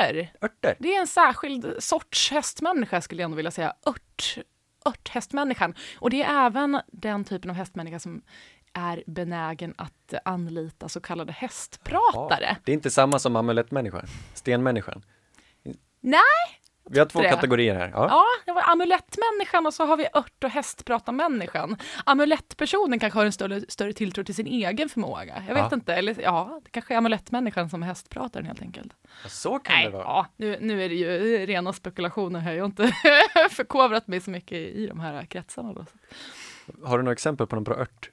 örter. 0.00 0.32
Örter? 0.42 0.76
Det 0.78 0.94
är 0.94 1.00
en 1.00 1.06
särskild 1.06 1.74
sorts 1.78 2.30
hästmänniska 2.30 3.00
skulle 3.00 3.22
jag 3.22 3.24
ändå 3.24 3.36
vilja 3.36 3.50
säga. 3.50 3.74
Ört, 3.86 4.38
örthästmänniskan. 4.86 5.74
Och 5.98 6.10
det 6.10 6.22
är 6.22 6.46
även 6.46 6.80
den 6.86 7.24
typen 7.24 7.50
av 7.50 7.56
hästmänniska 7.56 7.98
som 7.98 8.22
är 8.72 9.04
benägen 9.06 9.74
att 9.78 10.14
anlita 10.24 10.88
så 10.88 11.00
kallade 11.00 11.32
hästpratare. 11.32 12.56
Det 12.64 12.72
är 12.72 12.74
inte 12.74 12.90
samma 12.90 13.18
som 13.18 13.36
amulettmänniskan, 13.36 14.06
stenmänniskan. 14.34 15.02
Nej, 16.00 16.20
Vi 16.90 16.98
har 16.98 17.06
två 17.06 17.20
det. 17.20 17.28
kategorier 17.28 17.74
här. 17.74 17.90
Ja. 17.94 18.06
Ja, 18.10 18.24
det 18.46 18.52
var 18.52 18.62
amulettmänniskan 18.70 19.66
och 19.66 19.74
så 19.74 19.84
har 19.86 19.96
vi 19.96 20.06
ört 20.12 20.44
och 20.44 20.50
hästpratarmänniskan. 20.50 21.76
Amulettpersonen 22.06 22.98
kanske 22.98 23.18
har 23.18 23.26
en 23.26 23.32
större, 23.32 23.60
större 23.68 23.92
tilltro 23.92 24.24
till 24.24 24.34
sin 24.34 24.46
egen 24.46 24.88
förmåga. 24.88 25.42
Jag 25.48 25.54
vet 25.54 25.64
Ja. 25.70 25.74
inte, 25.74 25.94
eller 25.94 26.16
ja, 26.22 26.60
det 26.64 26.70
kanske 26.70 26.94
är 26.94 26.98
amulettmänniskan 26.98 27.70
som 27.70 27.82
är 27.82 27.86
hästprataren 27.86 28.46
helt 28.46 28.62
enkelt. 28.62 28.92
Så 29.28 29.58
kan 29.58 29.76
Nej, 29.76 29.84
det 29.84 29.90
vara. 29.90 30.02
ja, 30.04 30.26
nu, 30.36 30.58
nu 30.60 30.84
är 30.84 30.88
det 30.88 30.94
ju 30.94 31.46
rena 31.46 31.72
spekulationer 31.72 32.40
här. 32.40 32.52
Jag 32.52 32.62
har 32.62 32.66
inte 32.66 32.92
förkovrat 33.50 34.06
mig 34.06 34.20
så 34.20 34.30
mycket 34.30 34.52
i, 34.58 34.82
i 34.82 34.86
de 34.86 35.00
här 35.00 35.24
kretsarna. 35.24 35.72
Då. 35.72 35.84
Har 36.84 36.98
du 36.98 37.04
några 37.04 37.12
exempel 37.12 37.46
på 37.46 37.56
någon 37.56 37.64
bra 37.64 37.74
ört? 37.76 38.10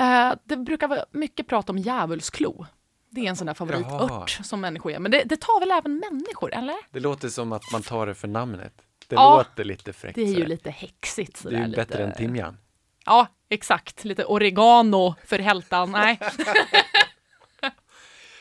Eh, 0.00 0.32
det 0.44 0.56
brukar 0.56 0.88
vara 0.88 1.04
mycket 1.10 1.46
prat 1.46 1.70
om 1.70 1.78
djävulsklo. 1.78 2.66
Det 3.14 3.20
är 3.20 3.28
en 3.28 3.36
sån 3.36 3.46
där 3.46 3.54
favoritört 3.54 4.30
som 4.30 4.60
människor 4.60 4.92
är. 4.92 4.98
Men 4.98 5.10
det, 5.10 5.22
det 5.24 5.40
tar 5.40 5.60
väl 5.60 5.70
även 5.70 5.96
människor, 6.10 6.54
eller? 6.54 6.76
Det 6.90 7.00
låter 7.00 7.28
som 7.28 7.52
att 7.52 7.72
man 7.72 7.82
tar 7.82 8.06
det 8.06 8.14
för 8.14 8.28
namnet. 8.28 8.72
Det 9.08 9.14
Ja, 9.14 9.36
låter 9.36 9.64
lite 9.64 9.92
fräckt. 9.92 10.14
Det 10.14 10.22
är 10.22 10.26
ju 10.26 10.34
sådär. 10.34 10.46
lite 10.46 10.70
häxigt. 10.70 11.42
det 11.42 11.48
är 11.48 11.50
sådär, 11.50 11.66
ju 11.66 11.76
bättre 11.76 11.82
lite... 11.82 12.02
än 12.04 12.12
timjan. 12.12 12.58
Ja, 13.06 13.26
exakt. 13.48 14.04
Lite 14.04 14.24
oregano 14.24 15.14
för 15.24 15.38
hältan. 15.38 15.90
Nej. 15.90 16.18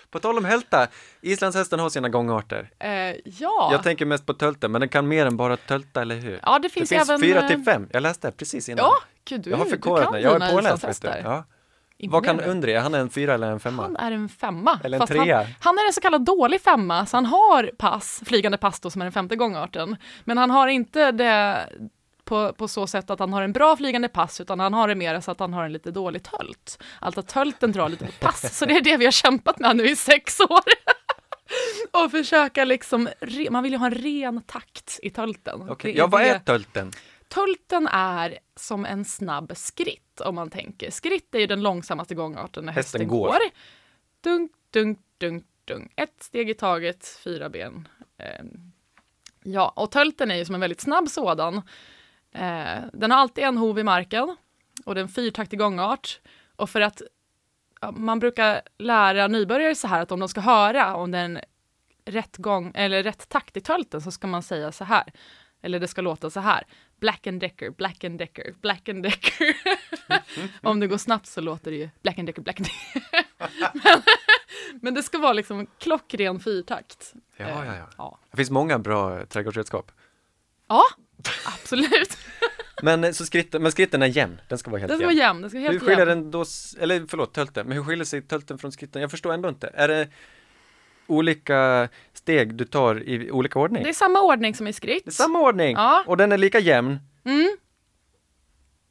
På 0.09 0.19
tal 0.19 0.37
om 0.37 0.45
hälta, 0.45 0.87
islandshästen 1.21 1.79
har 1.79 1.89
sina 1.89 2.09
gångarter. 2.09 2.69
Eh, 2.79 2.89
ja. 3.25 3.69
Jag 3.71 3.83
tänker 3.83 4.05
mest 4.05 4.25
på 4.25 4.33
tölten, 4.33 4.71
men 4.71 4.81
den 4.81 4.89
kan 4.89 5.07
mer 5.07 5.25
än 5.25 5.37
bara 5.37 5.57
tölta, 5.57 6.01
eller 6.01 6.15
hur? 6.15 6.39
ja, 6.43 6.59
det 6.59 6.67
det 6.67 6.69
finns, 6.69 6.89
finns 6.89 7.09
även... 7.09 7.21
fyra 7.21 7.41
eh, 7.41 7.47
till 7.47 7.63
fem. 7.63 7.89
Jag 7.91 8.03
läste 8.03 8.27
det 8.27 8.31
precis 8.31 8.69
innan. 8.69 8.85
Ja, 8.85 8.93
gud, 9.25 9.41
du, 9.41 9.49
jag 9.49 9.57
har 9.57 9.65
förkovrat 9.65 10.03
kan 10.03 10.13
mig. 10.13 10.23
Jag 10.23 10.41
är 10.41 10.51
påläst. 10.51 11.03
Ja. 11.03 11.43
Vad 12.09 12.25
kan. 12.25 12.39
Undri, 12.39 12.73
är 12.73 12.79
han 12.79 12.93
en 12.93 13.09
fyra 13.09 13.33
eller 13.33 13.51
en 13.51 13.59
femma? 13.59 13.83
Han 13.83 13.95
är 13.95 14.11
en 14.11 14.29
femma. 14.29 14.79
Eller 14.83 15.01
en 15.01 15.07
trea. 15.07 15.37
Han, 15.37 15.47
han 15.59 15.77
är 15.77 15.87
en 15.87 15.93
så 15.93 16.01
kallad 16.01 16.25
dålig 16.25 16.61
femma, 16.61 17.05
så 17.05 17.17
han 17.17 17.25
har 17.25 17.71
pass, 17.77 18.21
flygande 18.25 18.57
pass 18.57 18.79
då, 18.79 18.89
som 18.89 19.01
är 19.01 19.05
den 19.05 19.11
femte 19.11 19.35
gångarten. 19.35 19.97
Men 20.23 20.37
han 20.37 20.51
har 20.51 20.67
inte 20.67 21.11
det 21.11 21.69
på, 22.23 22.53
på 22.53 22.67
så 22.67 22.87
sätt 22.87 23.09
att 23.09 23.19
han 23.19 23.33
har 23.33 23.41
en 23.41 23.53
bra 23.53 23.77
flygande 23.77 24.07
pass, 24.07 24.41
utan 24.41 24.59
han 24.59 24.73
har 24.73 24.87
det 24.87 24.95
mer 24.95 25.19
så 25.19 25.31
att 25.31 25.39
han 25.39 25.53
har 25.53 25.63
en 25.63 25.73
lite 25.73 25.91
dålig 25.91 26.23
tölt. 26.23 26.83
Alltså 26.99 27.19
att 27.19 27.27
tölten 27.27 27.71
drar 27.71 27.89
lite 27.89 28.05
på 28.05 28.11
pass, 28.19 28.57
så 28.57 28.65
det 28.65 28.73
är 28.73 28.81
det 28.81 28.97
vi 28.97 29.05
har 29.05 29.11
kämpat 29.11 29.59
med 29.59 29.75
nu 29.75 29.85
i 29.89 29.95
sex 29.95 30.39
år. 30.39 30.63
Och 32.03 32.11
försöka 32.11 32.65
liksom, 32.65 33.09
man 33.49 33.63
vill 33.63 33.71
ju 33.71 33.77
ha 33.77 33.85
en 33.85 33.93
ren 33.93 34.41
takt 34.41 34.99
i 35.03 35.09
tölten. 35.09 35.67
Det 35.81 35.91
Ja, 35.91 36.07
vad 36.07 36.21
är 36.21 36.39
tölten? 36.39 36.91
Tölten 37.33 37.87
är 37.87 38.39
som 38.55 38.85
en 38.85 39.05
snabb 39.05 39.51
skritt 39.55 40.21
om 40.21 40.35
man 40.35 40.49
tänker. 40.49 40.91
Skritt 40.91 41.35
är 41.35 41.39
ju 41.39 41.47
den 41.47 41.61
långsammaste 41.61 42.15
gångarten 42.15 42.65
när 42.65 42.73
Hästen 42.73 43.01
hästen, 43.01 43.17
går. 43.17 43.27
går. 43.27 43.39
Dunk, 44.21 44.51
dunk, 44.69 44.99
dunk, 45.17 45.45
dunk. 45.65 45.91
Ett 45.95 46.23
steg 46.23 46.49
i 46.49 46.53
taget, 46.53 47.19
fyra 47.23 47.49
ben. 47.49 47.87
Ehm, 48.17 48.71
ja, 49.43 49.73
och 49.75 49.91
tölten 49.91 50.31
är 50.31 50.35
ju 50.35 50.45
som 50.45 50.55
en 50.55 50.61
väldigt 50.61 50.81
snabb 50.81 51.09
sådan. 51.09 51.55
Eh, 52.31 52.83
den 52.93 53.11
har 53.11 53.17
alltid 53.17 53.43
en 53.43 53.57
hov 53.57 53.79
i 53.79 53.83
marken 53.83 54.35
och 54.85 54.95
det 54.95 55.01
är 55.01 55.03
en 55.03 55.09
fyrtaktig 55.09 55.59
gångart. 55.59 56.19
Och 56.55 56.69
för 56.69 56.81
att 56.81 57.01
ja, 57.81 57.91
man 57.91 58.19
brukar 58.19 58.61
lära 58.77 59.27
nybörjare 59.27 59.75
så 59.75 59.87
här 59.87 60.01
att 60.01 60.11
om 60.11 60.19
de 60.19 60.29
ska 60.29 60.41
höra 60.41 60.95
om 60.95 61.11
det 61.11 61.17
är 61.17 61.25
en 61.25 61.39
rätt 62.05 62.37
gång 62.37 62.71
eller 62.75 63.03
rätt 63.03 63.29
takt 63.29 63.57
i 63.57 63.61
tölten 63.61 64.01
så 64.01 64.11
ska 64.11 64.27
man 64.27 64.43
säga 64.43 64.71
så 64.71 64.83
här. 64.83 65.13
Eller 65.63 65.79
det 65.79 65.87
ska 65.87 66.01
låta 66.01 66.29
så 66.29 66.39
här. 66.39 66.63
Black 66.99 67.27
and 67.27 67.39
Decker, 67.39 67.69
Black 67.69 68.03
and 68.03 68.19
Decker, 68.19 68.53
Black 68.61 68.89
and 68.89 69.03
Decker. 69.03 69.55
om 70.61 70.79
det 70.79 70.87
går 70.87 70.97
snabbt 70.97 71.27
så 71.27 71.41
låter 71.41 71.71
det 71.71 71.77
ju 71.77 71.89
Black 72.03 72.19
and 72.19 72.27
Decker, 72.27 72.41
Black 72.41 72.59
and 72.59 72.67
Decker. 72.67 73.25
men, 73.83 74.01
men 74.81 74.93
det 74.93 75.03
ska 75.03 75.17
vara 75.17 75.33
liksom 75.33 75.67
klockren 75.79 76.39
fyrtakt. 76.39 77.13
Ja, 77.37 77.45
Eh, 77.45 77.49
ja, 77.67 77.75
ja. 77.75 77.89
ja. 77.97 78.19
Det 78.31 78.37
finns 78.37 78.49
många 78.49 78.79
bra 78.79 79.19
eh, 79.19 79.25
trädgårdsredskap. 79.25 79.91
Ja, 80.67 80.83
absolut. 81.45 82.17
Men, 82.81 83.03
eh, 83.03 83.11
så 83.11 83.25
skritten, 83.25 83.61
men 83.63 83.71
skritten 83.71 84.01
är 84.01 84.07
jämn, 84.07 84.41
den 84.49 84.57
ska 84.57 84.71
vara 84.71 84.79
helt 84.79 84.89
Den 84.89 84.97
ska 84.97 85.05
vara 85.05 85.15
jämn. 85.15 85.41
Den 85.41 85.49
ska 85.49 85.59
vara 85.59 85.67
Hur 85.67 85.73
helt 85.73 85.83
skiljer 85.83 86.07
jämn. 86.07 86.21
den 86.21 86.31
då, 86.31 86.45
eller 86.79 87.05
förlåt, 87.07 87.33
tölten, 87.33 87.67
men 87.67 87.77
hur 87.77 87.83
skiljer 87.83 88.05
sig 88.05 88.21
tölten 88.21 88.57
från 88.57 88.71
skritten? 88.71 89.01
Jag 89.01 89.11
förstår 89.11 89.33
ändå 89.33 89.49
inte. 89.49 89.67
Är 89.73 89.87
det 89.87 90.07
olika 91.07 91.89
steg 92.13 92.55
du 92.55 92.65
tar 92.65 93.03
i 93.03 93.31
olika 93.31 93.59
ordning? 93.59 93.83
Det 93.83 93.89
är 93.89 93.93
samma 93.93 94.21
ordning 94.21 94.55
som 94.55 94.67
i 94.67 94.73
skritt. 94.73 95.05
Det 95.05 95.09
är 95.09 95.11
samma 95.11 95.39
ordning! 95.39 95.75
Ja. 95.75 96.03
Och 96.07 96.17
den 96.17 96.31
är 96.31 96.37
lika 96.37 96.59
jämn, 96.59 96.99
Mm. 97.25 97.57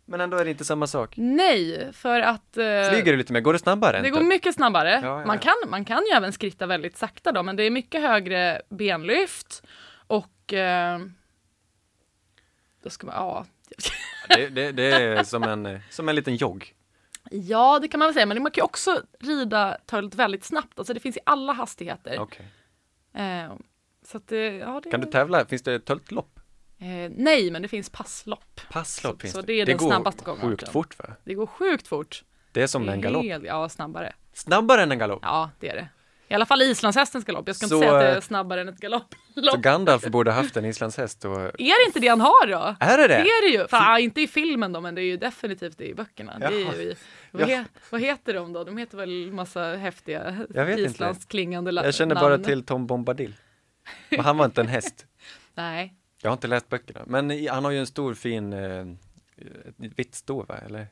men 0.07 0.21
ändå 0.21 0.37
är 0.37 0.45
det 0.45 0.50
inte 0.50 0.64
samma 0.64 0.87
sak. 0.87 1.14
Nej, 1.16 1.88
för 1.92 2.21
att... 2.21 2.57
eh, 2.57 2.64
Flyger 2.90 3.04
det 3.12 3.16
lite 3.16 3.33
mer? 3.33 3.40
Går 3.40 3.52
det 3.52 3.59
snabbare? 3.59 4.00
Det 4.02 4.11
går 4.11 4.16
tölt? 4.19 4.28
mycket 4.28 4.54
snabbare. 4.54 5.00
Ja, 5.02 5.21
ja, 5.21 5.26
Man, 5.26 5.38
kan, 5.38 5.54
man 5.69 5.85
kan 5.85 6.02
ju 6.11 6.16
även 6.16 6.33
skritta 6.33 6.66
väldigt 6.66 6.97
sakta 6.97 7.33
då, 7.33 7.42
men 7.42 7.57
det 7.57 7.62
är 7.62 7.71
mycket 7.71 8.00
högre 8.02 8.62
benlyft 8.69 9.62
och 10.07 10.52
eh, 10.52 10.99
då 12.83 12.90
ska 12.90 13.07
man, 13.07 13.14
ja. 13.16 13.47
det, 14.28 14.49
det, 14.49 14.73
det 14.73 14.85
är 14.92 15.25
som 15.25 15.42
en, 15.42 15.81
som 15.90 16.09
en 16.09 16.14
liten 16.16 16.37
jogg. 16.37 16.75
Ja, 17.33 17.79
det 17.83 17.89
kan 17.89 17.99
man 17.99 18.07
väl 18.09 18.15
säga, 18.15 18.27
men 18.27 18.43
man 18.43 18.53
kan 18.53 18.65
också 18.65 19.01
rida 19.21 19.77
tölt 19.87 20.15
väldigt 20.15 20.45
snabbt. 20.45 20.79
Alltså 20.79 20.95
det 20.95 21.01
finns 21.01 21.17
i 21.17 21.21
alla 21.27 21.53
hastigheter. 21.53 22.19
Okej. 22.21 22.47
Eh, 23.15 23.53
så 24.07 24.17
att 24.17 24.29
det, 24.29 24.47
ja, 24.57 24.81
det, 24.85 24.91
Kan 24.91 25.01
du 25.01 25.07
tävla? 25.07 25.47
Finns 25.47 25.62
det 25.62 25.79
töltlopp? 25.81 26.41
eh, 26.79 27.12
nej, 27.17 27.51
men 27.51 27.62
det 27.62 27.69
finns 27.69 27.91
passlopp. 27.91 28.61
Passlopp 28.71 29.12
Så- 29.12 29.19
finns 29.19 29.33
så 29.35 29.41
det. 29.41 29.47
det 29.47 29.61
är 29.61 29.67
den 29.67 29.77
går 29.77 29.87
snabbaste 29.91 30.25
gångarten. 30.25 30.51
sjukt 30.51 30.69
fort 30.69 30.99
va? 30.99 31.05
Det 31.25 31.35
går 31.35 31.47
sjukt 31.47 31.89
fort. 31.89 32.25
Det 32.53 32.62
är 32.62 32.67
som 32.67 32.87
Det 32.87 32.93
är 32.93 32.95
en 32.95 33.01
galopp. 33.01 33.25
helt- 33.25 33.45
Ja, 33.45 33.69
snabbare. 33.69 34.12
Snabbare 34.35 34.83
än 34.83 34.93
en 34.93 34.99
galopp! 34.99 35.21
Ja, 35.23 35.51
det 35.61 35.69
är 35.69 35.75
det. 35.77 35.89
I 36.29 36.35
alla 36.35 36.47
fall 36.47 36.62
islandshästens 36.62 37.25
galopp. 37.25 37.47
Jag 37.47 37.57
ska 37.57 37.67
Så, 37.67 37.75
inte 37.75 37.87
säga 37.87 37.97
att 37.99 38.03
det 38.05 38.11
eh, 38.11 38.17
är 38.17 38.21
snabbare 38.21 38.61
än 38.61 38.69
ett 38.69 38.75
Så 38.79 38.83
galopplopp. 38.83 39.57
Gandalf 39.62 40.05
borde 40.07 40.33
haft 40.33 40.57
en 40.57 40.65
islandshäst 40.65 41.25
och... 41.25 41.37
Är 41.41 41.55
det 41.83 41.87
inte 41.87 42.01
det 42.01 42.09
han 42.09 42.21
har 42.21 42.47
då? 42.47 42.77
Är 42.81 42.97
det 42.99 43.03
Det 43.03 43.09
det? 43.09 43.15
är 43.21 43.43
det 43.53 43.59
ju. 43.62 43.69
Fan, 43.69 44.01
inte 44.01 44.21
i 44.21 44.27
filmen 44.29 44.73
då, 44.73 44.81
men 44.81 44.95
det 44.95 45.01
är 45.03 45.05
ju 45.05 45.17
definitivt 45.17 45.79
det 45.79 45.85
i 45.89 45.95
böckerna. 45.95 46.39
Det 46.39 46.47
är 46.47 46.51
ju 46.51 46.83
i, 46.83 46.95
vad, 47.33 47.43
Ja. 47.43 47.47
he, 47.57 47.65
vad 47.91 48.01
heter 48.01 48.35
de 48.35 48.53
då? 48.53 48.65
De 48.65 48.77
heter 48.77 48.97
väl 48.99 49.33
massa 49.33 49.62
häftiga 49.77 50.47
islandsklingande 50.79 51.73
la- 51.73 51.85
Jag 51.85 51.95
känner 51.95 52.15
namn. 52.15 52.25
bara 52.25 52.39
till 52.39 52.65
Tom 52.65 52.87
Bombadil. 52.87 53.35
Men 54.11 54.21
han 54.21 54.37
var 54.37 54.45
inte 54.45 54.61
en 54.61 54.69
häst. 54.69 55.07
Nej. 55.55 55.95
Jag 56.23 56.31
har 56.31 56.33
inte 56.33 56.47
läst 56.47 56.69
böckerna. 56.69 57.01
Men 57.07 57.47
han 57.49 57.65
har 57.65 57.71
ju 57.71 57.79
en 57.79 57.87
stor 57.87 58.15
fin 58.15 58.53
eh, 58.53 58.87
vitt 59.77 60.15
stå 60.15 60.43
va? 60.43 60.59
Eller? 60.59 60.87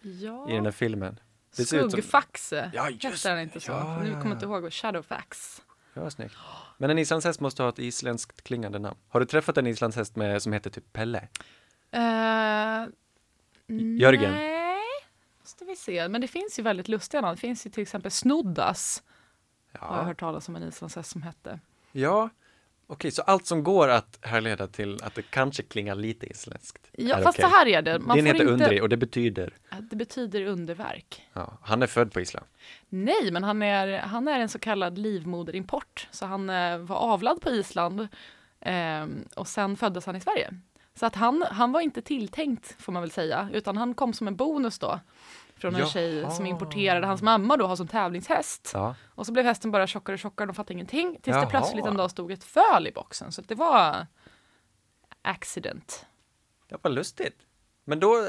Ja. 0.00 0.50
I 0.50 0.52
den 0.54 0.64
här 0.64 0.72
filmen. 0.72 1.20
Ut 1.58 1.68
som- 1.68 1.90
Skuggfaxe. 1.90 2.70
Ja, 2.74 2.90
just 2.90 3.04
Heter 3.04 3.30
den 3.30 3.38
inte 3.42 3.60
så? 3.60 3.72
ja, 3.72 3.98
nu 4.02 4.10
kommer 4.10 4.18
jag 4.24 4.26
ja. 4.28 4.32
inte 4.32 4.44
ihåg. 4.46 4.72
Shadowfax. 4.72 5.62
Ja, 5.94 6.10
snyggt. 6.10 6.34
Men 6.78 6.90
en 6.90 6.98
islandshäst 6.98 7.40
måste 7.40 7.62
ha 7.62 7.68
ett 7.68 7.78
isländskt 7.78 8.42
klingande 8.44 8.78
namn. 8.78 8.96
Har 9.08 9.20
du 9.20 9.26
träffat 9.26 9.58
en 9.58 9.66
islandshäst 9.66 10.16
med, 10.16 10.42
som 10.42 10.52
heter 10.52 10.70
typ 10.70 10.92
Pelle? 10.92 11.28
Uh, 11.96 12.88
Jörgen. 13.98 14.32
Nej, 14.32 14.55
måste 15.46 15.64
vi 15.64 15.76
se. 15.76 16.08
Men 16.08 16.20
det 16.20 16.28
finns 16.28 16.58
ju 16.58 16.62
väldigt 16.62 16.88
lustiga 16.88 17.20
namn. 17.20 17.34
Det 17.34 17.40
finns 17.40 17.66
ju 17.66 17.70
till 17.70 17.82
exempel 17.82 18.10
Snoddas. 18.10 19.02
Har 19.72 19.94
jag 19.96 20.02
Ja, 20.02 20.06
hört 20.06 20.20
talas 20.20 20.48
om 20.48 20.56
en 20.56 20.62
islandshäst 20.62 21.10
som 21.10 21.22
hette. 21.22 21.60
ja. 21.92 22.30
okej, 22.86 23.10
så 23.10 23.22
allt 23.22 23.46
som 23.46 23.64
går 23.64 23.88
att 23.88 24.18
härleda 24.22 24.66
till 24.66 25.02
att 25.02 25.14
det 25.14 25.22
kanske 25.22 25.62
klingar 25.62 25.94
lite 25.94 26.26
isländskt. 26.26 26.90
Ja, 26.92 27.16
fast 27.22 27.38
okej. 27.38 27.50
så 27.50 27.56
här 27.56 27.66
är 27.66 27.82
det. 27.82 27.98
Man 27.98 28.16
Din 28.16 28.26
heter 28.26 28.40
inte... 28.40 28.52
Undri 28.52 28.80
och 28.80 28.88
det 28.88 28.96
betyder, 28.96 29.54
Det 29.80 29.96
betyder 29.96 30.44
underverk. 30.46 31.28
ja, 31.32 31.58
han 31.62 31.82
är 31.82 31.86
född 31.86 32.12
på 32.12 32.20
Island. 32.20 32.46
Nej, 32.88 33.30
men 33.32 33.44
han 33.44 33.62
är, 33.62 33.98
han 33.98 34.28
är 34.28 34.40
en 34.40 34.48
så 34.48 34.58
kallad 34.58 34.98
livmoderimport. 34.98 36.08
Så 36.10 36.26
han 36.26 36.50
eh, 36.50 36.78
var 36.78 36.96
avlad 36.96 37.40
på 37.40 37.50
Island 37.50 38.08
eh, 38.60 39.06
och 39.36 39.48
sen 39.48 39.76
föddes 39.76 40.06
han 40.06 40.16
i 40.16 40.20
Sverige. 40.20 40.54
Så 40.96 41.06
att 41.06 41.14
han, 41.14 41.44
han 41.50 41.72
var 41.72 41.80
inte 41.80 42.02
tilltänkt, 42.02 42.76
får 42.82 42.92
man 42.92 43.02
väl 43.02 43.10
säga, 43.10 43.48
utan 43.52 43.76
han 43.76 43.94
kom 43.94 44.12
som 44.12 44.28
en 44.28 44.36
bonus 44.36 44.78
då. 44.78 45.00
Från 45.56 45.74
en 45.74 45.80
Jaha. 45.80 45.88
tjej 45.90 46.30
som 46.30 46.46
importerade 46.46 47.06
hans 47.06 47.22
mamma 47.22 47.56
då 47.56 47.66
har 47.66 47.76
som 47.76 47.88
tävlingshäst. 47.88 48.70
Ja. 48.74 48.94
Och 49.14 49.26
så 49.26 49.32
blev 49.32 49.44
hästen 49.44 49.70
bara 49.70 49.86
tjockare 49.86 50.14
och 50.14 50.18
tjockare, 50.18 50.46
de 50.46 50.54
fattade 50.54 50.72
ingenting. 50.72 51.18
Tills 51.22 51.34
Jaha. 51.34 51.44
det 51.44 51.50
plötsligt 51.50 51.86
en 51.86 51.96
dag 51.96 52.10
stod 52.10 52.32
ett 52.32 52.44
föl 52.44 52.86
i 52.86 52.92
boxen. 52.92 53.32
Så 53.32 53.40
att 53.40 53.48
det 53.48 53.54
var 53.54 54.06
accident. 55.22 56.06
Det 56.68 56.76
var 56.82 56.90
lustigt. 56.90 57.36
Men 57.84 58.00
då, 58.00 58.28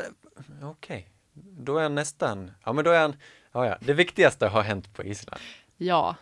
okej, 0.63 1.09
då 1.33 1.77
är 1.77 1.83
han 1.83 1.95
nästan, 1.95 2.51
ja 2.65 2.73
men 2.73 2.85
då 2.85 2.91
är 2.91 3.01
han, 3.01 3.15
ja 3.51 3.65
ja, 3.65 3.77
det 3.81 3.93
viktigaste 3.93 4.47
har 4.47 4.61
hänt 4.61 4.93
på 4.93 5.03
Island. 5.03 5.41
Ja, 5.77 6.15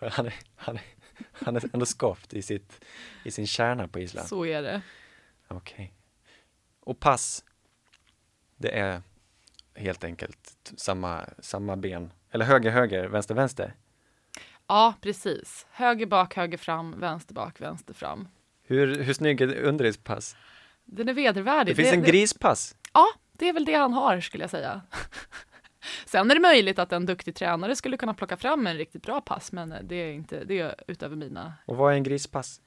Han 0.00 0.26
är, 0.26 0.34
han 0.56 0.76
är, 0.76 0.82
han 1.32 1.56
är 1.56 1.64
ändå 1.72 1.86
skapt 1.86 2.34
i, 2.34 2.42
sitt, 2.42 2.84
i 3.24 3.30
sin 3.30 3.46
kärna 3.46 3.88
på 3.88 3.98
Island. 3.98 4.28
så 4.28 4.46
är 4.46 4.62
det. 4.62 4.82
Okej. 5.48 5.94
Och 6.80 7.00
pass, 7.00 7.44
det 8.56 8.78
är 8.78 9.02
helt 9.74 10.04
enkelt 10.04 10.72
samma, 10.76 11.24
samma 11.38 11.76
ben, 11.76 12.12
eller 12.30 12.44
höger, 12.44 12.70
höger, 12.70 13.08
vänster, 13.08 13.34
vänster. 13.34 13.74
Ja, 14.66 14.94
precis. 15.00 15.66
Höger 15.70 16.06
bak, 16.06 16.36
höger 16.36 16.58
fram, 16.58 17.00
vänster 17.00 17.34
bak, 17.34 17.60
vänster 17.60 17.94
fram. 17.94 18.28
Hur, 18.62 19.02
hur 19.02 19.12
snygg 19.12 19.40
är 19.40 19.62
Undris 19.62 19.96
pass? 19.96 20.36
Den 20.84 21.08
är 21.08 21.12
vedervärdig. 21.14 21.76
Det 21.76 21.82
finns 21.82 21.94
en 21.94 22.02
grispass. 22.02 22.76
Ja, 22.92 23.06
det 23.32 23.48
är 23.48 23.52
väl 23.52 23.64
det 23.64 23.74
han 23.74 23.92
har 23.92 24.20
skulle 24.20 24.44
jag 24.44 24.50
säga. 24.50 24.82
Sen 26.06 26.30
är 26.30 26.34
det 26.34 26.40
möjligt 26.40 26.78
att 26.78 26.92
en 26.92 27.06
duktig 27.06 27.34
tränare 27.34 27.76
skulle 27.76 27.96
kunna 27.96 28.14
plocka 28.14 28.36
fram 28.36 28.66
en 28.66 28.76
riktigt 28.76 29.02
bra 29.02 29.20
pass, 29.20 29.52
men 29.52 29.74
det 29.82 29.94
är 29.94 30.12
inte 30.12 30.44
det 30.44 30.58
är 30.58 30.74
utöver 30.86 31.16
mina. 31.16 31.54
Och 31.66 31.76
vad 31.76 31.92
är 31.92 31.96
en 31.96 32.02
grispass? 32.02 32.60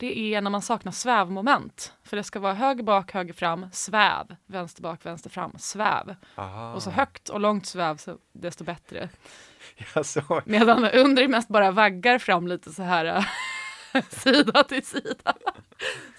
Det 0.00 0.34
är 0.34 0.40
när 0.40 0.50
man 0.50 0.62
saknar 0.62 0.92
svävmoment, 0.92 1.92
för 2.02 2.16
det 2.16 2.22
ska 2.22 2.40
vara 2.40 2.54
höger 2.54 2.82
bak, 2.82 3.12
höger 3.12 3.32
fram, 3.32 3.66
sväv, 3.72 4.36
vänster 4.46 4.82
bak, 4.82 5.06
vänster 5.06 5.30
fram, 5.30 5.52
sväv. 5.58 6.16
Aha. 6.34 6.74
Och 6.74 6.82
så 6.82 6.90
högt 6.90 7.28
och 7.28 7.40
långt 7.40 7.66
sväv, 7.66 7.96
så 7.96 8.18
desto 8.32 8.64
bättre. 8.64 9.08
Medan 10.44 10.84
under 10.84 11.28
mest 11.28 11.48
bara 11.48 11.70
vaggar 11.70 12.18
fram 12.18 12.46
lite 12.48 12.72
så 12.72 12.82
här 12.82 13.28
sida 14.10 14.64
till 14.64 14.86
sida. 14.86 15.34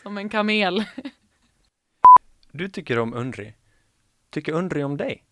Som 0.01 0.17
en 0.17 0.29
kamel. 0.29 0.85
Du 2.51 2.69
tycker 2.69 2.99
om 2.99 3.13
Undri. 3.13 3.53
Tycker 4.29 4.53
Undri 4.53 4.83
om 4.83 4.97
dig? 4.97 5.23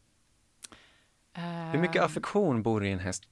Hur 1.72 1.80
mycket 1.80 1.96
Ehm, 1.96 2.06
affektion 2.06 2.63
bor 2.63 2.86
i 2.86 2.92
en 2.92 3.00
häst? 3.00 3.24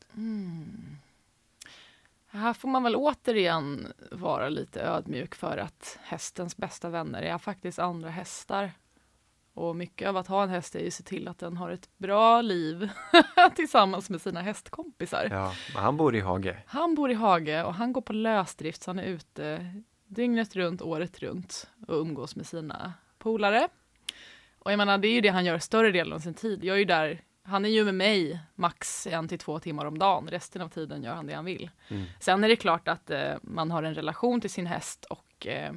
Här 2.36 2.54
får 2.54 2.70
man 2.70 2.84
väl 2.84 2.96
återigen 2.96 3.94
vara 4.12 4.50
lite 4.50 4.82
ödmjuk 4.82 5.36
för 5.36 5.58
att 5.58 6.00
hästens 6.02 6.58
bästa 6.58 6.90
vänner 6.90 7.22
är 7.22 7.38
faktiskt 7.38 7.80
andra 7.80 8.10
hästar. 8.10 8.72
Och 9.54 9.76
mycket 9.76 10.08
av 10.08 10.18
att 10.18 10.28
ha 10.28 10.44
en 10.44 10.50
häst 10.50 10.76
är 10.76 10.80
ju 10.80 10.88
att 10.88 10.94
se 10.94 11.04
till 11.04 11.28
att 11.28 11.40
den 11.40 11.58
har 11.58 11.70
ett 11.70 11.90
bra 11.98 12.42
liv 12.42 12.90
tillsammans 13.56 14.10
med 14.10 14.22
sina 14.22 14.42
hästkompisar. 14.42 15.28
Ja, 15.32 15.54
men 15.74 15.84
han 15.84 15.98
bor 15.98 16.16
i 16.16 16.20
hage. 16.20 16.64
Han 16.66 16.96
bor 16.96 17.12
i 17.12 17.14
hage 17.14 17.64
och 17.64 17.74
han 17.74 17.94
går 17.94 18.02
på 18.02 18.14
lösdrift 18.14 18.84
så 18.84 18.90
han 18.90 19.00
är 19.00 19.04
ute 19.04 19.74
dygnet 20.08 20.56
runt, 20.56 20.82
året 20.82 21.20
runt 21.20 21.70
och 21.88 21.96
umgås 21.96 22.36
med 22.36 22.46
sina 22.46 22.94
polare. 23.18 23.68
Och 24.60 24.72
jag 24.72 24.78
menar, 24.78 24.98
det 24.98 25.08
är 25.08 25.14
ju 25.14 25.22
det 25.22 25.30
han 25.30 25.46
gör 25.46 25.60
större 25.60 25.92
delen 25.92 26.14
av 26.14 26.20
sin 26.20 26.34
tid. 26.34 26.64
Jag 26.64 26.76
är 26.76 26.80
ju 26.80 26.86
där, 26.86 27.22
han 27.46 27.66
är 27.66 27.70
ju 27.70 27.84
med 27.86 27.96
mig 27.96 28.40
max 28.56 29.08
en 29.08 29.28
till 29.28 29.40
två 29.40 29.60
timmar 29.60 29.86
om 29.86 30.00
dagen. 30.00 30.28
Resten 30.28 30.62
av 30.62 30.70
tiden 30.70 31.04
gör 31.04 31.14
han 31.14 31.28
det 31.28 31.34
han 31.34 31.46
vill. 31.46 31.70
Mm. 31.88 32.06
Sen 32.20 32.44
är 32.44 32.48
det 32.50 32.56
klart 32.56 32.88
att 32.88 33.10
eh, 33.10 33.34
man 33.42 33.72
har 33.72 33.84
en 33.84 33.96
relation 33.96 34.42
till 34.42 34.50
sin 34.50 34.66
häst 34.66 35.06
och 35.06 35.48
eh, 35.48 35.74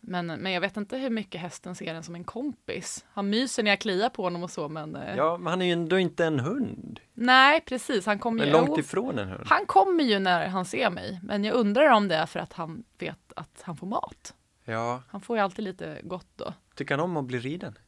men, 0.00 0.26
men 0.26 0.52
jag 0.52 0.60
vet 0.60 0.76
inte 0.76 0.96
hur 0.96 1.10
mycket 1.10 1.40
hästen 1.40 1.74
ser 1.74 1.94
den 1.94 2.02
som 2.02 2.14
en 2.14 2.24
kompis. 2.24 3.04
Han 3.12 3.30
myser 3.30 3.62
när 3.62 3.70
jag 3.70 3.80
kliar 3.80 4.08
på 4.08 4.22
honom 4.22 4.42
och 4.42 4.50
så, 4.50 4.68
men 4.68 4.96
eh, 4.96 5.16
Ja, 5.16 5.36
men 5.38 5.46
han 5.46 5.62
är 5.62 5.66
ju 5.66 5.72
ändå 5.72 5.98
inte 5.98 6.24
en 6.24 6.40
hund. 6.40 7.00
nej, 7.14 7.60
precis. 7.60 8.06
Han 8.06 8.18
kommer 8.18 8.46
ju... 8.46 8.52
långt 8.52 8.78
ifrån 8.78 9.18
en 9.18 9.28
hund. 9.28 9.42
han 9.46 9.66
kommer 9.66 10.04
ju 10.04 10.18
när 10.18 10.46
han 10.48 10.64
ser 10.64 10.90
mig, 10.90 11.20
men 11.22 11.44
jag 11.44 11.54
undrar 11.54 11.90
om 11.90 12.08
det 12.08 12.14
är 12.14 12.26
för 12.26 12.40
att 12.40 12.52
han 12.52 12.84
vet 12.98 13.32
att 13.36 13.62
han 13.62 13.76
får 13.76 13.86
mat. 13.86 14.34
Ja, 14.64 15.02
Han 15.08 15.20
får 15.20 15.36
ju 15.36 15.42
alltid 15.42 15.64
lite 15.64 16.00
gott 16.02 16.28
då. 16.36 16.54
tycker 16.74 16.94
han 16.94 17.04
om 17.04 17.16
att 17.16 17.24
bli 17.24 17.38
riden? 17.38 17.78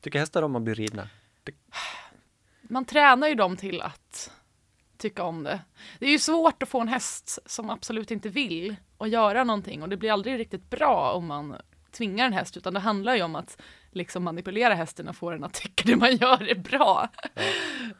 Tycker 0.00 0.18
hästar 0.18 0.42
om 0.42 0.56
att 0.56 0.62
bli 0.62 0.74
ridna? 0.74 1.08
Man 2.68 2.84
tränar 2.84 3.28
ju 3.28 3.34
dem 3.34 3.56
till 3.56 3.82
att 3.82 4.30
tycka 4.98 5.22
om 5.22 5.42
det. 5.42 5.60
Det 5.98 6.06
är 6.06 6.10
ju 6.10 6.18
svårt 6.18 6.62
att 6.62 6.68
få 6.68 6.80
en 6.80 6.88
häst 6.88 7.38
som 7.46 7.70
absolut 7.70 8.10
inte 8.10 8.28
vill 8.28 8.76
att 8.98 9.10
göra 9.10 9.44
någonting 9.44 9.82
och 9.82 9.88
det 9.88 9.96
blir 9.96 10.12
aldrig 10.12 10.38
riktigt 10.38 10.70
bra 10.70 11.12
om 11.12 11.26
man 11.26 11.56
tvingar 11.90 12.26
en 12.26 12.32
häst 12.32 12.56
utan 12.56 12.74
det 12.74 12.80
handlar 12.80 13.16
ju 13.16 13.22
om 13.22 13.36
att 13.36 13.62
liksom 13.92 14.24
manipulera 14.24 14.74
hästen 14.74 15.08
och 15.08 15.16
få 15.16 15.30
den 15.30 15.44
att 15.44 15.54
tycka 15.54 15.82
det 15.86 15.96
man 15.96 16.16
gör 16.16 16.50
är 16.50 16.54
bra. 16.54 17.08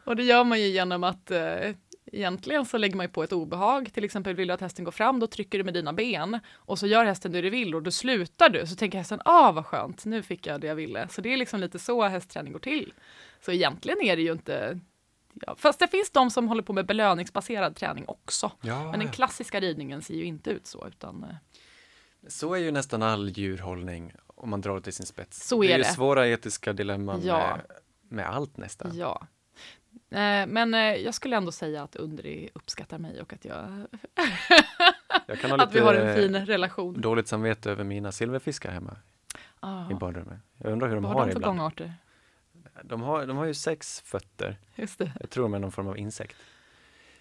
Och 0.05 0.15
det 0.15 0.23
gör 0.23 0.43
man 0.43 0.61
ju 0.61 0.67
genom 0.67 1.03
att 1.03 1.31
eh, 1.31 1.69
egentligen 2.11 2.65
så 2.65 2.77
lägger 2.77 2.95
man 2.95 3.03
ju 3.05 3.09
på 3.11 3.23
ett 3.23 3.33
obehag. 3.33 3.93
Till 3.93 4.03
exempel 4.03 4.35
vill 4.35 4.47
du 4.47 4.53
att 4.53 4.61
hästen 4.61 4.85
går 4.85 4.91
fram, 4.91 5.19
då 5.19 5.27
trycker 5.27 5.57
du 5.57 5.63
med 5.63 5.73
dina 5.73 5.93
ben 5.93 6.39
och 6.53 6.79
så 6.79 6.87
gör 6.87 7.05
hästen 7.05 7.31
det 7.31 7.41
du 7.41 7.49
vill 7.49 7.75
och 7.75 7.83
då 7.83 7.91
slutar 7.91 8.49
du. 8.49 8.67
Så 8.67 8.75
tänker 8.75 8.97
hästen, 8.97 9.21
ah 9.25 9.51
vad 9.51 9.65
skönt, 9.65 10.05
nu 10.05 10.23
fick 10.23 10.47
jag 10.47 10.61
det 10.61 10.67
jag 10.67 10.75
ville. 10.75 11.07
Så 11.07 11.21
det 11.21 11.33
är 11.33 11.37
liksom 11.37 11.59
lite 11.59 11.79
så 11.79 12.03
hästträning 12.03 12.53
går 12.53 12.59
till. 12.59 12.93
Så 13.41 13.51
egentligen 13.51 14.01
är 14.01 14.15
det 14.15 14.21
ju 14.21 14.31
inte 14.31 14.79
Ja, 15.41 15.55
fast 15.59 15.79
det 15.79 15.87
finns 15.87 16.11
de 16.11 16.31
som 16.31 16.47
håller 16.47 16.63
på 16.63 16.73
med 16.73 16.85
belöningsbaserad 16.85 17.75
träning 17.75 18.03
också. 18.07 18.51
Ja, 18.61 18.91
Men 18.91 18.99
den 18.99 19.11
klassiska 19.11 19.59
ridningen 19.59 20.01
ser 20.01 20.13
ju 20.13 20.23
inte 20.23 20.49
ut 20.49 20.67
så, 20.67 20.87
utan 20.87 21.23
eh, 21.23 21.29
så 22.27 22.53
är 22.53 22.57
ju 22.59 22.71
nästan 22.71 23.03
all 23.03 23.29
djurhållning 23.29 24.13
om 24.27 24.49
man 24.49 24.61
drar 24.61 24.75
det 24.75 24.81
till 24.81 24.93
sin 24.93 25.05
spets. 25.05 25.47
Så 25.47 25.61
det 25.61 25.67
är, 25.67 25.73
är 25.73 25.77
ju 25.77 25.83
det. 25.83 25.89
svåra 25.89 26.27
etiska 26.27 26.73
dilemman 26.73 27.21
Ja. 27.23 27.37
med, 27.57 27.61
med 28.09 28.29
allt 28.29 28.57
nästan. 28.57 28.97
ja. 28.97 29.27
Eh, 30.09 30.47
Men 30.47 30.73
eh, 30.73 30.79
jag 30.79 31.13
skulle 31.13 31.35
ändå 31.37 31.51
säga 31.51 31.83
att 31.83 31.95
Undri 31.95 32.49
uppskattar 32.53 32.97
mig 32.97 33.21
och 33.21 33.33
att, 33.33 33.45
jag, 33.45 33.67
Jag 35.25 35.39
kan 35.39 35.51
ha 35.51 35.63
att 35.63 35.75
vi 35.75 35.79
har 35.79 35.93
en 35.95 36.15
fin 36.15 36.45
relation. 36.45 37.01
dåligt 37.01 37.27
samvete 37.27 37.71
över 37.71 37.83
mina 37.83 38.11
silverfiskar 38.11 38.71
hemma 38.71 38.97
Ah, 39.59 39.91
i 39.91 39.93
badrummet. 39.93 40.39
Jag 40.57 40.71
undrar 40.71 40.87
hur 40.87 40.95
de 40.95 41.03
vad 41.03 41.13
har 41.13 41.19
har 41.19 41.25
de 41.27 41.31
för 41.33 41.39
ibland. 41.39 41.57
gångarter? 41.57 41.93
De 42.83 43.01
har, 43.01 43.25
de 43.25 43.37
har 43.37 43.45
ju 43.45 43.53
sex 43.53 44.01
fötter. 44.01 44.57
Just 44.75 44.99
det. 44.99 45.11
Jag 45.19 45.29
tror 45.29 45.47
med 45.47 45.61
någon 45.61 45.71
form 45.71 45.87
av 45.87 45.97
insekt. 45.97 46.35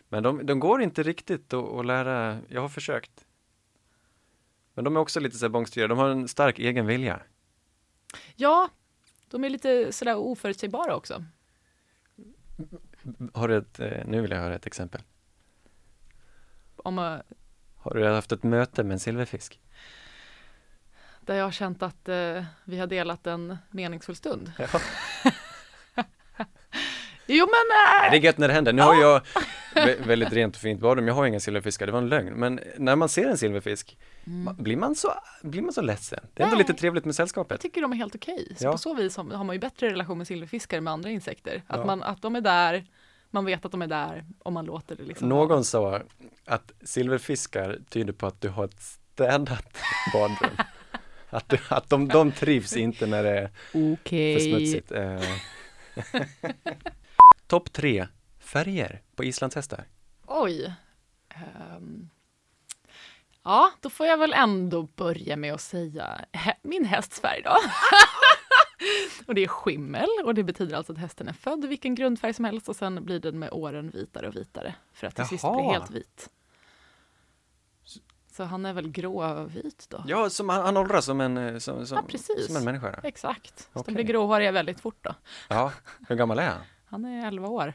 Men 0.09 0.23
de, 0.23 0.47
de 0.47 0.61
går 0.61 0.83
inte 0.83 1.03
riktigt 1.03 1.53
att, 1.55 1.87
lära, 1.87 2.39
jag 2.49 2.61
har 2.61 2.69
försökt. 2.69 3.25
Men 4.75 4.85
de 4.85 4.97
är 4.97 5.01
också 5.01 5.21
lite 5.21 5.37
så 5.39 5.49
bångstyriga, 5.49 5.89
de 5.89 5.99
har 5.99 6.09
en 6.09 6.29
stark 6.29 6.59
egen 6.59 6.87
vilja. 6.87 7.21
Ja, 8.37 8.69
de 9.31 9.45
är 9.45 9.51
lite 9.51 9.93
sådär 9.93 10.17
oförutsägbara 10.17 10.97
också. 10.97 11.25
Har 13.35 13.49
du 13.49 13.57
ett, 13.57 13.81
eh, 13.81 14.07
nu 14.07 14.21
vill 14.21 14.31
jag 14.31 14.39
höra 14.39 14.55
ett 14.55 14.67
exempel. 14.67 15.01
Om, 16.77 16.99
eh, 16.99 17.17
Har 17.77 17.95
du 17.95 18.07
haft 18.07 18.33
ett 18.33 18.43
möte 18.43 18.85
med 18.85 18.93
en 18.93 19.01
silverfisk? 19.01 19.61
där 21.21 21.35
jag 21.35 21.45
har 21.45 21.51
känt 21.53 21.83
att 21.83 22.09
eh, 22.09 22.45
vi 22.65 22.79
har 22.79 22.87
delat 22.87 23.27
en 23.27 23.59
meningsfull 23.71 24.17
stund. 24.17 24.53
Ja. 24.59 24.67
Jo 27.29 27.47
men, 27.47 28.05
äh, 28.07 28.11
det 28.11 28.17
är 28.17 28.21
gött 28.21 28.39
när 28.39 28.49
det 28.49 28.55
händer. 28.55 28.73
Nu 28.73 28.83
har 28.83 28.95
jag 29.01 29.23
vä- 29.77 30.07
väldigt 30.07 30.33
rent 30.33 30.57
och 30.57 30.63
fint 30.63 30.81
badrum, 30.81 31.09
jag 31.09 31.15
har 31.15 31.27
inga 31.27 31.41
silverfiskar, 31.41 31.87
det 31.87 31.93
var 31.93 31.99
en 31.99 32.09
lögn. 32.09 32.33
Men 32.35 32.61
när 32.79 32.97
man 32.97 33.09
ser 33.09 33.29
en 33.29 33.39
silverfisk, 33.39 33.99
ma- 34.25 34.63
blir, 34.63 34.77
man 34.77 34.95
så, 34.95 35.13
blir 35.43 35.63
man 35.63 35.73
så 35.73 35.81
ledsen? 35.83 36.21
Det 36.35 36.43
är 36.43 36.45
ändå 36.45 36.55
Mm. 36.55 36.59
Nej. 36.59 36.69
lite 36.69 36.81
trevligt 36.81 37.05
med 37.05 37.09
jag 37.11 37.15
sällskapet. 37.17 37.61
tycker 37.61 37.83
de 37.83 37.93
är 37.93 37.97
helt 37.97 38.15
okej. 38.15 38.55
Så 38.59 38.65
Ja. 38.65 38.73
på 38.73 38.79
så 38.79 38.95
vis 38.95 39.17
har 39.17 39.45
man 39.45 39.53
ju 39.55 39.59
bättre 39.61 39.91
relation 39.91 40.19
med 40.19 40.27
silverfiskar 40.27 40.79
än 40.79 40.85
med 40.85 40.93
andra 40.93 41.11
insekter. 41.11 41.63
Att, 41.67 41.79
Ja. 41.79 41.87
man, 41.87 42.03
att 42.03 42.23
de 42.23 42.37
är 42.37 42.41
där, 42.41 42.85
man 43.31 43.45
vet 43.45 43.65
att 43.65 43.73
de 43.73 43.83
är 43.83 43.87
där 43.87 44.25
om 44.39 44.55
man 44.55 44.65
låter 44.65 44.97
det 44.97 45.03
liksom 45.03 45.29
Någon 45.29 45.65
sa 45.65 46.01
att 46.45 46.73
silverfiskar 46.85 47.79
tyder 47.89 48.13
på 48.13 48.27
att 48.27 48.41
du 48.41 48.49
har 48.49 48.65
ett 48.65 48.83
städat 48.83 49.77
badrum. 50.13 50.57
Att, 51.31 51.49
du, 51.49 51.59
att 51.69 51.91
de, 51.91 52.09
de 52.09 52.33
trivs 52.33 52.77
inte 52.77 53.07
när 53.07 53.23
det 53.23 53.31
är 53.39 53.51
Okej. 53.93 54.35
för 54.35 54.41
smutsigt. 54.41 54.93
Eh. 54.93 55.21
Topp 57.47 57.73
tre 57.73 58.07
färger 58.47 59.03
på 59.15 59.25
islandshästar. 59.25 59.85
Oj. 60.27 60.75
Ehm. 61.29 62.09
ja, 63.43 63.71
då 63.81 63.91
får 63.91 64.07
jag 64.07 64.19
väl 64.19 64.33
ändå 64.33 64.83
börja 64.83 65.37
med 65.37 65.55
att 65.55 65.61
säga 65.61 66.25
min 66.63 66.85
hästs 66.85 67.21
färg 67.21 67.43
då. 67.45 67.57
och 69.27 69.35
det 69.35 69.45
är 69.45 69.49
skimmel 69.49 70.09
och 70.25 70.35
det 70.35 70.43
betyder 70.45 70.77
alltså 70.77 70.93
att 70.93 70.99
hästen 70.99 71.29
är 71.29 71.33
född 71.33 71.65
i 71.65 71.69
vilken 71.69 71.95
grundfärg 71.95 72.35
som 72.35 72.45
helst 72.45 72.69
och 72.69 72.77
sen 72.77 73.05
blir 73.05 73.21
den 73.21 73.39
med 73.39 73.49
åren 73.53 73.91
vitare 73.91 74.29
och 74.29 74.37
vitare 74.37 74.75
för 74.93 75.07
att 75.07 75.15
till 75.17 75.25
sist 75.27 75.43
bli 75.43 75.51
Jaha. 75.51 75.73
helt 75.73 75.91
vit. 75.91 76.31
Så 78.33 78.45
han 78.45 78.67
är 78.67 78.73
väl 78.73 78.89
gråvit 78.89 79.87
då? 79.89 80.05
Ja, 80.07 80.31
som 80.31 80.49
han, 80.49 80.63
han 80.65 80.77
åldras 80.77 81.05
som 81.05 81.21
en, 81.21 81.37
eh, 81.37 81.59
som, 81.59 81.87
som, 81.87 81.97
Ja, 81.97 82.03
precis. 82.09 82.47
som 82.47 82.57
en 82.57 82.65
människa. 82.65 82.91
då. 83.03 83.09
Exakt. 83.09 83.59
Så 83.59 83.69
Okej. 83.73 83.83
de 83.87 83.93
blir 83.95 84.05
gråhåriga 84.05 84.53
väldigt 84.53 84.81
fort 84.81 84.99
då. 85.01 85.15
Ja, 85.49 85.73
hur 86.09 86.17
gammal 86.17 86.39
är 86.39 86.49
han? 86.49 86.61
Han 86.87 87.05
är 87.05 87.27
11 87.27 87.49
år. 87.49 87.73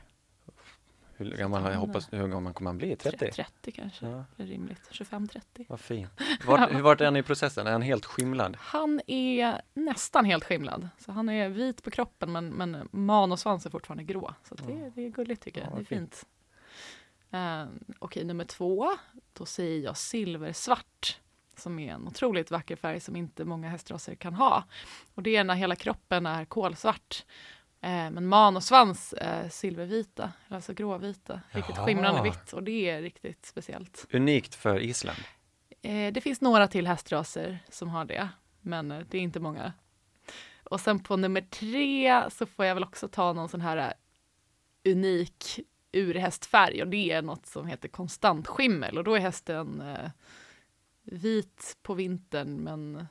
Hur 1.24 1.38
gammal, 1.38 1.72
jag 1.72 1.80
hoppas, 1.80 2.14
hur 2.14 2.28
gammal 2.28 2.54
kommer 2.54 2.70
han 2.70 2.78
bli? 2.78 2.96
30? 2.96 3.32
30 3.32 3.72
kanske, 3.72 4.06
Ja. 4.06 4.26
är 4.38 4.46
rimligt. 4.46 4.90
25-30. 4.92 5.66
Vad 5.70 5.80
fint. 5.80 6.10
Vart, 6.46 6.72
hur 6.72 6.82
vart 6.82 7.02
är 7.02 7.06
han 7.06 7.18
i 7.18 7.24
processen? 7.24 7.68
Är 7.68 7.72
han 7.72 7.82
helt 7.82 8.06
skimlad? 8.06 8.58
Han 8.60 9.02
är 9.08 9.62
nästan 9.74 10.26
helt 10.26 10.44
skimlad. 10.44 10.90
Så 10.98 11.12
han 11.12 11.30
är 11.30 11.50
vit 11.50 11.84
på 11.84 11.92
kroppen 11.92 12.32
men, 12.32 12.50
men 12.50 12.90
man 12.92 13.32
och 13.32 13.40
svans 13.40 13.66
är 13.66 13.70
fortfarande 13.70 14.04
grå. 14.04 14.34
Så 14.44 14.56
det, 14.56 14.92
det 14.96 15.06
är 15.06 15.10
gulligt 15.10 15.44
tycker 15.44 15.62
jag. 15.62 15.70
Ja, 15.72 15.76
det 15.76 15.82
är 15.82 15.86
fint. 15.86 16.16
fint. 16.16 16.26
Uh, 17.34 17.94
Okej, 18.00 18.24
nummer 18.24 18.46
två. 18.46 18.92
Då 19.34 19.46
säger 19.46 19.84
jag 19.84 19.98
silversvart. 19.98 21.18
Som 21.58 21.80
är 21.80 21.94
en 21.94 22.08
otroligt 22.08 22.52
vacker 22.52 22.76
färg 22.76 23.00
som 23.00 23.16
inte 23.16 23.46
många 23.46 23.70
hästraser 23.70 24.16
kan 24.16 24.34
ha. 24.34 24.64
Och 25.16 25.24
det 25.24 25.36
är 25.36 25.44
när 25.44 25.56
hela 25.56 25.76
kroppen 25.76 26.26
är 26.26 26.46
kolsvart. 26.46 27.26
Eh, 27.84 28.12
men 28.12 28.28
man 28.28 28.56
och 28.56 28.63
svans 28.63 29.13
är 29.17 29.50
silvervita, 29.50 30.32
alltså 30.48 30.74
gråvita. 30.74 31.41
Riktigt 31.52 31.76
Jaha. 31.76 31.86
skimrande 31.86 32.22
vitt 32.22 32.54
och 32.54 32.63
det 32.63 32.89
är 32.89 33.02
riktigt 33.02 33.46
speciellt. 33.46 34.08
Unikt 34.13 34.56
för 34.56 34.80
Island. 34.80 35.20
Eh, 35.82 36.13
det 36.13 36.22
finns 36.22 36.41
några 36.41 36.67
till 36.67 36.88
hästraser 36.88 37.60
som 37.70 37.89
har 37.89 38.06
det, 38.06 38.30
men 38.62 38.91
eh, 38.91 39.00
det 39.10 39.17
är 39.17 39.22
inte 39.22 39.39
många. 39.39 39.74
Och 40.63 40.80
sen 40.80 41.00
på 41.00 41.17
nummer 41.17 41.41
tre 41.41 42.24
så 42.32 42.46
får 42.46 42.65
jag 42.65 42.76
väl 42.76 42.84
också 42.84 43.08
ta 43.08 43.34
någon 43.34 43.50
sån 43.50 43.62
här 43.62 43.78
eh, 43.78 44.91
unik 44.91 45.60
urhästfärg 45.91 46.82
och 46.82 46.88
det 46.88 47.12
är 47.12 47.22
något 47.22 47.46
som 47.46 47.67
heter 47.67 47.88
konstantskimmel 47.88 48.98
och 48.98 49.04
då 49.04 49.15
är 49.15 49.20
hästen 49.20 49.82
eh, 49.82 50.10
vit 51.04 51.78
på 51.82 51.94
vintern 51.94 52.56
men 52.56 53.08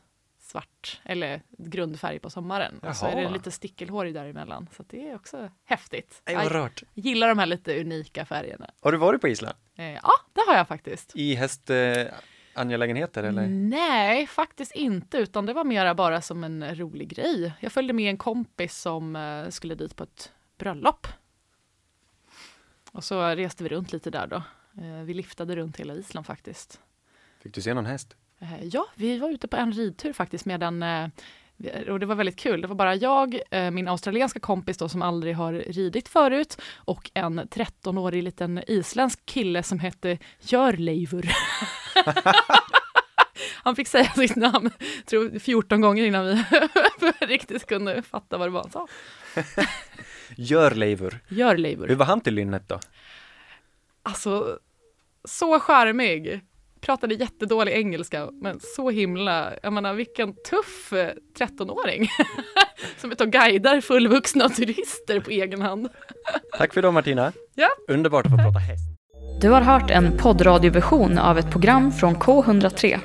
svart 0.50 1.00
eller 1.04 1.42
grundfärg 1.58 2.18
på 2.18 2.30
sommaren. 2.30 2.78
Och 2.78 2.96
så 2.96 3.06
är 3.06 3.16
det 3.16 3.22
Jaha. 3.22 3.32
lite 3.32 3.50
stickelhår 3.50 4.04
däremellan. 4.04 4.68
Så 4.76 4.84
det 4.88 5.08
är 5.08 5.14
också 5.14 5.50
häftigt. 5.64 6.22
Nej, 6.26 6.36
vad 6.36 6.52
Jag 6.54 6.70
gillar 6.94 7.28
de 7.28 7.38
här 7.38 7.46
lite 7.46 7.80
unika 7.80 8.24
färgerna. 8.26 8.70
Har 8.80 8.92
du 8.92 8.98
varit 8.98 9.20
på 9.20 9.28
Island? 9.28 9.56
Eh, 9.74 9.92
ja, 9.92 10.12
det 10.32 10.40
har 10.46 10.56
jag 10.56 10.68
faktiskt. 10.68 11.12
I 11.16 11.34
häst 11.34 11.70
eh, 11.70 12.06
angelägenheter 12.54 13.24
eller? 13.24 13.46
Nej, 13.46 14.26
faktiskt 14.26 14.72
inte, 14.72 15.18
utan 15.18 15.46
det 15.46 15.52
var 15.52 15.64
mera 15.64 15.94
bara 15.94 16.20
som 16.20 16.44
en 16.44 16.74
rolig 16.74 17.08
grej. 17.08 17.52
Jag 17.60 17.72
följde 17.72 17.92
med 17.92 18.10
en 18.10 18.16
kompis 18.18 18.76
som 18.76 19.16
eh, 19.16 19.48
skulle 19.48 19.74
dit 19.74 19.96
på 19.96 20.02
ett 20.02 20.32
bröllop. 20.58 21.06
Och 22.92 23.04
så 23.04 23.22
reste 23.28 23.62
vi 23.62 23.68
runt 23.68 23.92
lite 23.92 24.10
där 24.10 24.26
då. 24.26 24.42
Vi 25.04 25.14
liftade 25.14 25.56
runt 25.56 25.76
hela 25.76 25.94
Island 25.94 26.26
faktiskt. 26.26 26.80
Fick 27.42 27.54
du 27.54 27.60
se 27.60 27.74
någon 27.74 27.86
häst? 27.86 28.16
Eh, 28.40 28.64
Ja, 28.64 28.86
vi 28.94 29.18
var 29.18 29.28
ute 29.30 29.48
på 29.48 29.56
en 29.56 29.72
ridtur 29.72 30.12
faktiskt 30.12 30.44
medan 30.44 30.82
eh, 30.82 31.08
vi- 31.56 31.90
och 31.90 32.00
det 32.00 32.06
var 32.06 32.14
väldigt 32.14 32.38
kul. 32.38 32.60
Det 32.60 32.68
var 32.68 32.74
bara 32.74 32.94
jag, 32.94 33.40
eh, 33.50 33.70
min 33.70 33.88
australienska 33.88 34.40
kompis 34.40 34.78
då 34.78 34.88
som 34.88 35.02
aldrig 35.02 35.36
har 35.36 35.52
ridit 35.52 36.08
förut 36.08 36.60
och 36.76 37.10
en 37.14 37.40
13-årig 37.48 38.22
liten 38.22 38.62
isländsk 38.66 39.26
kille 39.26 39.62
som 39.62 39.78
hette 39.78 40.18
Jörleifur. 40.40 41.30
Han 43.62 43.76
fick 43.76 43.88
säga 43.88 44.04
sitt 44.10 44.36
namn 44.36 44.70
tror, 45.06 45.38
14 45.38 45.80
gånger 45.80 46.04
innan 46.04 46.26
vi 46.26 46.44
riktigt 47.26 47.66
kunde 47.66 48.02
fatta 48.02 48.38
vad 48.38 48.48
det 48.48 48.52
var 48.52 48.60
han 48.60 48.70
sa. 48.70 48.86
Jörleifur. 50.36 51.18
Hur 51.28 51.36
Jörleifur. 51.36 51.94
var 51.94 52.06
han 52.06 52.20
till 52.20 52.34
lynnet 52.34 52.68
då? 52.68 52.80
Alltså, 54.02 54.58
så 55.24 55.60
charmig. 55.60 56.40
Pratade 56.80 57.14
jättedålig 57.14 57.72
engelska, 57.72 58.28
men 58.42 58.60
så 58.60 58.90
himla, 58.90 59.52
jag 59.62 59.72
menar 59.72 59.94
vilken 59.94 60.34
tuff 60.34 60.92
eh, 60.92 61.10
13-åring. 61.38 62.08
Som 63.00 63.10
är 63.10 63.14
ute 63.14 63.24
och 63.24 63.30
guidar 63.30 63.80
fullvuxna 63.80 64.48
turister 64.48 65.20
på 65.20 65.30
egen 65.30 65.62
hand. 65.62 65.88
Tack 66.58 66.74
för 66.74 66.80
idag 66.80 66.94
Martina. 66.94 67.32
Ja. 67.54 67.68
Underbart 67.88 68.26
att 68.26 68.32
få 68.32 68.38
prata 68.38 68.58
häst. 68.58 68.84
Du 69.40 69.50
har 69.50 69.60
hört 69.60 69.90
en 69.90 70.16
poddradioversion 70.16 71.18
av 71.18 71.38
ett 71.38 71.50
program 71.50 71.92
från 71.92 72.16
K103. 72.16 73.00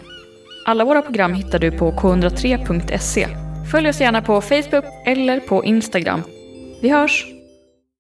Alla 0.66 0.86
våra 0.86 1.02
program 1.02 1.34
hittar 1.34 1.60
du 1.60 1.72
på 1.72 1.92
k103.se. 1.92 3.28
Följ 3.72 3.90
oss 3.90 4.02
gärna 4.02 4.22
på 4.22 4.42
Facebook 4.42 4.86
eller 5.06 5.40
på 5.40 5.64
Instagram. 5.64 6.22
Vi 6.82 6.90
hörs! 6.90 7.35